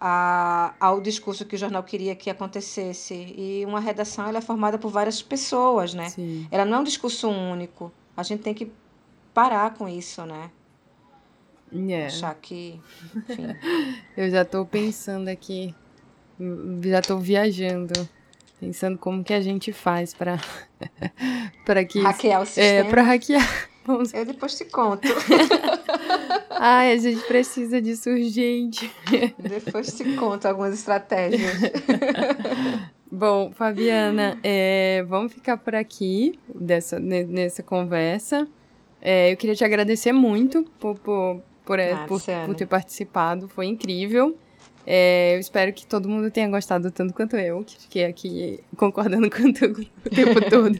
[0.00, 3.14] a, ao discurso que o jornal queria que acontecesse.
[3.36, 6.08] E uma redação ela é formada por várias pessoas, né?
[6.10, 6.46] Sim.
[6.50, 7.92] Ela não é um discurso único.
[8.16, 8.70] A gente tem que
[9.34, 10.50] parar com isso, né?
[11.90, 12.06] É.
[12.06, 12.80] Achar que,
[13.14, 13.46] enfim.
[14.16, 15.74] Eu já tô pensando aqui,
[16.82, 18.08] já tô viajando,
[18.58, 20.38] pensando como que a gente faz pra,
[21.66, 22.00] pra que...
[22.00, 22.90] Hackear o É, sistema.
[22.90, 23.68] pra hackear.
[23.84, 24.14] Vamos...
[24.14, 25.06] Eu depois te conto.
[26.60, 28.90] Ai, a gente precisa disso urgente.
[29.38, 31.52] depois te conto algumas estratégias.
[33.10, 38.46] Bom, Fabiana, é, vamos ficar por aqui dessa, ne- nessa conversa.
[39.00, 43.66] É, eu queria te agradecer muito por, por, por, Ah, por, por ter participado, foi
[43.66, 44.36] incrível.
[44.86, 49.28] É, eu espero que todo mundo tenha gostado tanto quanto eu, que fiquei aqui concordando
[49.30, 49.52] com o
[50.10, 50.78] tempo todo.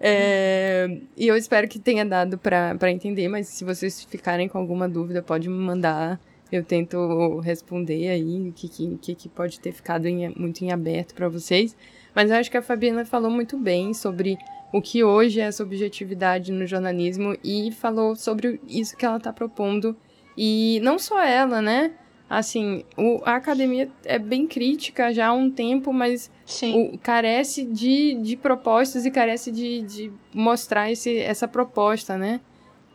[0.00, 4.88] É, e eu espero que tenha dado para entender, mas se vocês ficarem com alguma
[4.88, 6.20] dúvida, pode me mandar.
[6.50, 11.14] Eu tento responder aí o que, que, que- pode ter ficado em- muito em aberto
[11.14, 11.76] para vocês.
[12.14, 14.38] Mas eu acho que a Fabiana falou muito bem sobre
[14.72, 19.32] o que hoje é essa objetividade no jornalismo e falou sobre isso que ela está
[19.32, 19.96] propondo.
[20.36, 21.92] E não só ela, né?
[22.28, 26.30] Assim, o- a academia é bem crítica já há um tempo, mas
[26.74, 32.40] o- carece de, de propostas e carece de, de mostrar esse, essa proposta, né?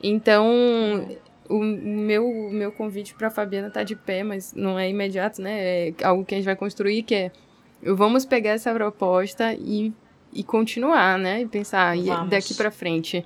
[0.04, 1.08] Então,
[1.50, 5.88] o meu, meu convite para Fabiana tá de pé, mas não é imediato, né?
[5.90, 7.32] É algo que a gente vai construir, que é
[7.84, 9.94] vamos pegar essa proposta e,
[10.34, 11.42] e continuar, né?
[11.42, 13.26] E pensar e daqui para frente.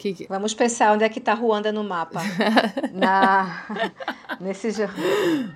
[0.00, 2.22] Que, que- Vamos pensar onde é que está Ruanda no mapa.
[2.94, 3.66] Na...
[4.40, 5.02] Nesse jo- Por que,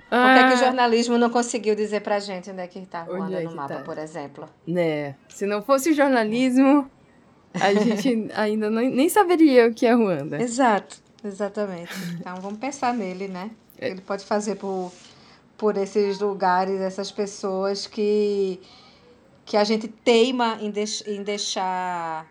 [0.07, 3.43] que Ah, o jornalismo não conseguiu dizer pra gente onde é que está Ruanda é
[3.43, 3.81] no que mapa, tá?
[3.81, 4.47] por exemplo?
[4.67, 5.15] né?
[5.29, 6.87] Se não fosse o jornalismo,
[7.59, 10.39] a gente ainda não, nem saberia o que é Ruanda.
[10.39, 11.91] Exato, exatamente.
[12.19, 13.49] Então vamos pensar nele, né?
[13.79, 13.89] É.
[13.89, 14.91] Ele pode fazer por,
[15.57, 18.61] por esses lugares, essas pessoas que,
[19.43, 22.27] que a gente teima em, deix, em deixar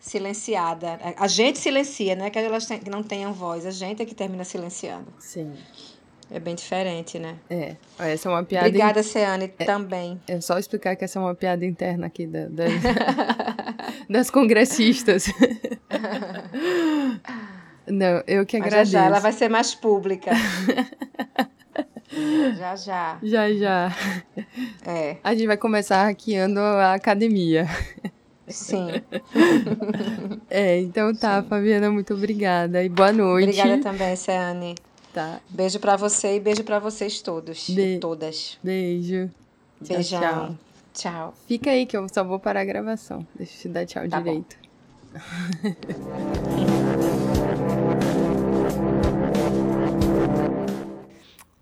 [0.00, 0.98] silenciada.
[1.16, 4.14] A gente silencia, não é que elas que não tenham voz, a gente é que
[4.14, 5.06] termina silenciando.
[5.18, 5.52] Sim.
[6.30, 7.36] É bem diferente, né?
[7.48, 7.74] É.
[7.98, 8.66] Essa é uma piada.
[8.66, 10.20] Obrigada, Ceane, também.
[10.28, 12.70] É só explicar que essa é uma piada interna aqui da, das,
[14.10, 15.24] das congressistas.
[17.86, 18.92] Não, eu que Mas já agradeço.
[18.92, 20.32] já ela vai ser mais pública.
[22.58, 23.18] já já.
[23.22, 23.96] Já, já.
[24.86, 27.66] É, A gente vai começar hackeando a academia.
[28.48, 28.88] Sim.
[30.50, 32.82] É, então tá, Fabiana, muito obrigada.
[32.82, 33.60] E boa noite.
[33.60, 34.74] Obrigada também, Ceane.
[35.12, 35.40] Tá.
[35.48, 38.58] Beijo pra você e beijo pra vocês todos Be- e todas.
[38.62, 39.28] Beijo.
[39.84, 40.20] Tchau, Beijão.
[40.20, 40.56] tchau.
[40.94, 41.34] Tchau.
[41.46, 43.26] Fica aí que eu só vou parar a gravação.
[43.34, 44.56] Deixa eu te dar tchau Tá direito.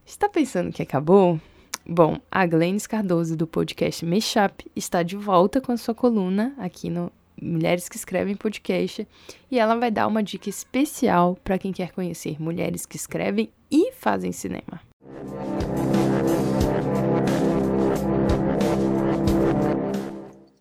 [0.05, 1.41] Está pensando que acabou?
[1.89, 6.91] Bom, a Glennis Cardoso do podcast Mashup está de volta com a sua coluna aqui
[6.91, 9.07] no Mulheres que Escrevem Podcast
[9.49, 13.93] e ela vai dar uma dica especial para quem quer conhecer mulheres que escrevem e
[13.93, 14.81] fazem cinema.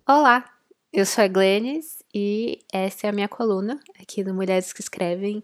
[0.07, 0.45] Olá,
[0.93, 5.43] eu sou a Glennis e essa é a minha coluna aqui no Mulheres que Escrevem,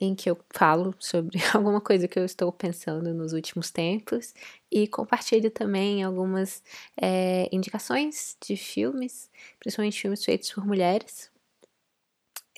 [0.00, 4.34] em que eu falo sobre alguma coisa que eu estou pensando nos últimos tempos
[4.70, 6.62] e compartilho também algumas
[7.00, 11.30] eh, indicações de filmes, principalmente filmes feitos por mulheres.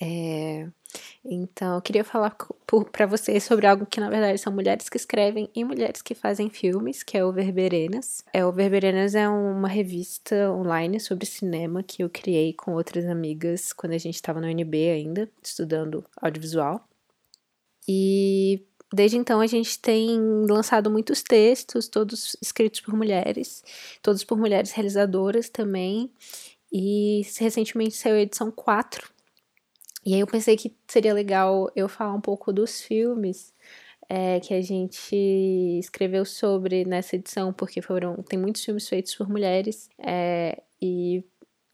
[0.01, 0.67] É,
[1.23, 2.35] então, eu queria falar
[2.91, 6.49] para vocês sobre algo que, na verdade, são mulheres que escrevem e mulheres que fazem
[6.49, 8.23] filmes, que é o Verberenas.
[8.33, 13.71] É, o Verberenas é uma revista online sobre cinema que eu criei com outras amigas
[13.71, 16.85] quando a gente estava no UNB ainda, estudando audiovisual.
[17.87, 20.19] E desde então a gente tem
[20.49, 23.63] lançado muitos textos, todos escritos por mulheres,
[24.01, 26.11] todos por mulheres realizadoras também.
[26.71, 29.13] E recentemente saiu a edição 4
[30.05, 33.53] e aí eu pensei que seria legal eu falar um pouco dos filmes
[34.09, 35.15] é, que a gente
[35.79, 41.23] escreveu sobre nessa edição, porque foram tem muitos filmes feitos por mulheres é, e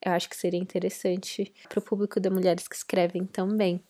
[0.06, 3.84] eu acho que seria interessante para o público das mulheres que escrevem também.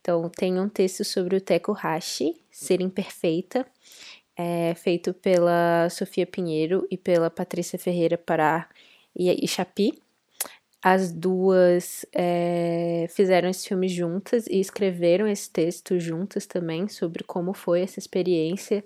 [0.00, 3.66] Então tem um texto sobre o Teco Hashi, Ser Imperfeita,
[4.36, 8.68] é feito pela Sofia Pinheiro e pela Patrícia Ferreira Pará
[9.14, 10.00] e Chapi.
[10.80, 17.52] As duas é, fizeram esse filme juntas e escreveram esse texto juntas também sobre como
[17.52, 18.84] foi essa experiência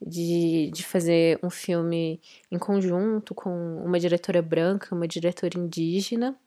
[0.00, 3.50] de, de fazer um filme em conjunto com
[3.84, 6.38] uma diretora branca, uma diretora indígena.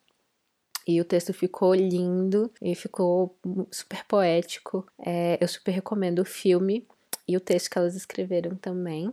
[0.87, 3.35] E o texto ficou lindo e ficou
[3.71, 4.85] super poético.
[4.99, 6.85] É, eu super recomendo o filme
[7.27, 9.11] e o texto que elas escreveram também.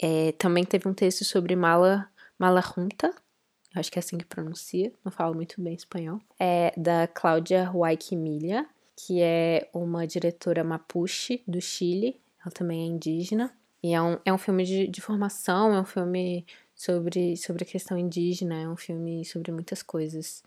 [0.00, 2.08] É, também teve um texto sobre Mala,
[2.38, 3.14] Mala Junta,
[3.74, 8.66] acho que é assim que pronuncia, não falo muito bem espanhol, é da Cláudia Huayquimilha,
[8.96, 13.52] que é uma diretora mapuche do Chile, ela também é indígena,
[13.82, 17.66] e é um, é um filme de, de formação, é um filme sobre, sobre a
[17.66, 20.42] questão indígena, é um filme sobre muitas coisas.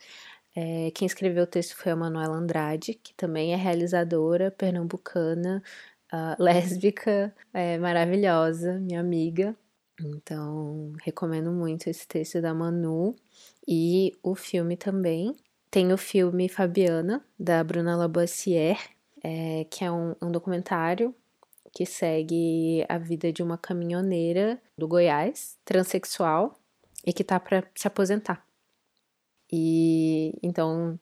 [0.59, 5.61] É, quem escreveu o texto foi a Manuela Andrade, que também é realizadora pernambucana,
[6.11, 9.55] uh, lésbica, é, maravilhosa, minha amiga.
[10.01, 13.15] Então, recomendo muito esse texto da Manu
[13.67, 15.35] e o filme também.
[15.69, 18.79] Tem o filme Fabiana, da Bruna Labossière,
[19.23, 21.13] é, que é um, um documentário
[21.71, 26.59] que segue a vida de uma caminhoneira do Goiás, transexual,
[27.05, 28.46] e que tá para se aposentar.
[29.51, 30.99] E então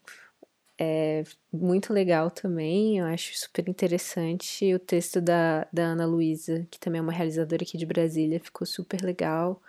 [0.77, 4.73] é muito legal também, eu acho super interessante.
[4.73, 8.67] O texto da, da Ana Luísa, que também é uma realizadora aqui de Brasília, ficou
[8.67, 9.61] super legal.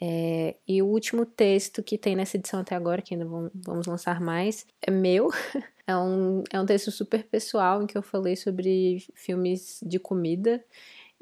[0.00, 3.86] É, e o último texto que tem nessa edição até agora, que ainda vamos, vamos
[3.86, 5.28] lançar mais, é meu.
[5.88, 10.62] É um, é um texto super pessoal em que eu falei sobre filmes de comida.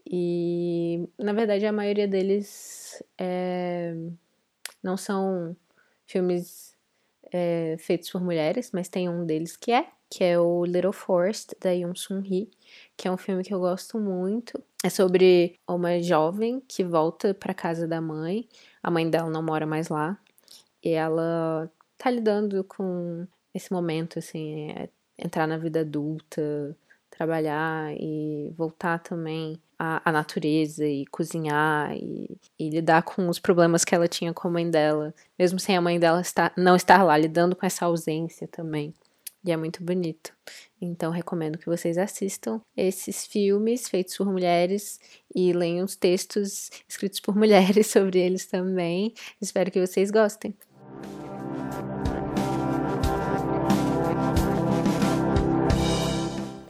[0.04, 3.94] E, na verdade, a maioria deles é,
[4.82, 5.56] não são
[6.04, 6.75] filmes
[7.32, 11.56] é, feitos por mulheres, mas tem um deles que é, que é o Little Forest,
[11.60, 12.50] da Yoon Sun Hee,
[12.96, 14.62] que é um filme que eu gosto muito.
[14.84, 18.48] É sobre uma jovem que volta para casa da mãe.
[18.82, 20.18] A mãe dela não mora mais lá.
[20.82, 24.88] E ela tá lidando com esse momento, assim, é
[25.18, 26.76] entrar na vida adulta,
[27.16, 33.94] trabalhar e voltar também à, natureza e cozinhar e, e, lidar com os problemas que
[33.94, 37.16] ela tinha com a mãe dela, mesmo sem a mãe dela estar, não estar lá,
[37.16, 38.92] lidando com essa ausência também.
[39.44, 40.32] E é muito bonito.
[40.80, 44.98] Então, recomendo que vocês assistam esses filmes feitos por mulheres
[45.34, 49.14] e leiam os textos escritos por mulheres sobre eles também.
[49.40, 50.54] Espero que vocês gostem.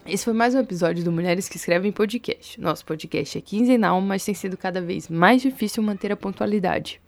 [0.08, 2.60] Esse foi mais um episódio do Mulheres que Escrevem Podcast.
[2.60, 7.00] Nosso podcast é quinzenal, mas tem sido cada vez mais difícil manter a pontualidade.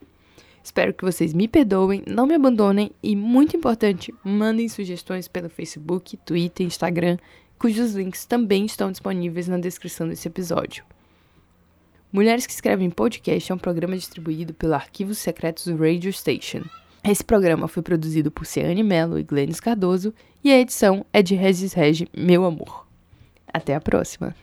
[0.65, 6.17] Espero que vocês me perdoem, não me abandonem e, muito importante, mandem sugestões pelo Facebook,
[6.17, 7.19] Twitter, Instagram,
[7.57, 10.85] cujos links também estão disponíveis na descrição desse episódio.
[12.13, 16.63] Mulheres que Escrevem Podcast é um programa distribuído pelo Arquivos Secretos Radio Station.
[17.05, 20.13] Esse programa foi produzido por Ciane Mello e Glennis Cardoso
[20.43, 22.88] e a edição é de Regis Regi, meu amor.
[23.53, 24.35] Até a próxima!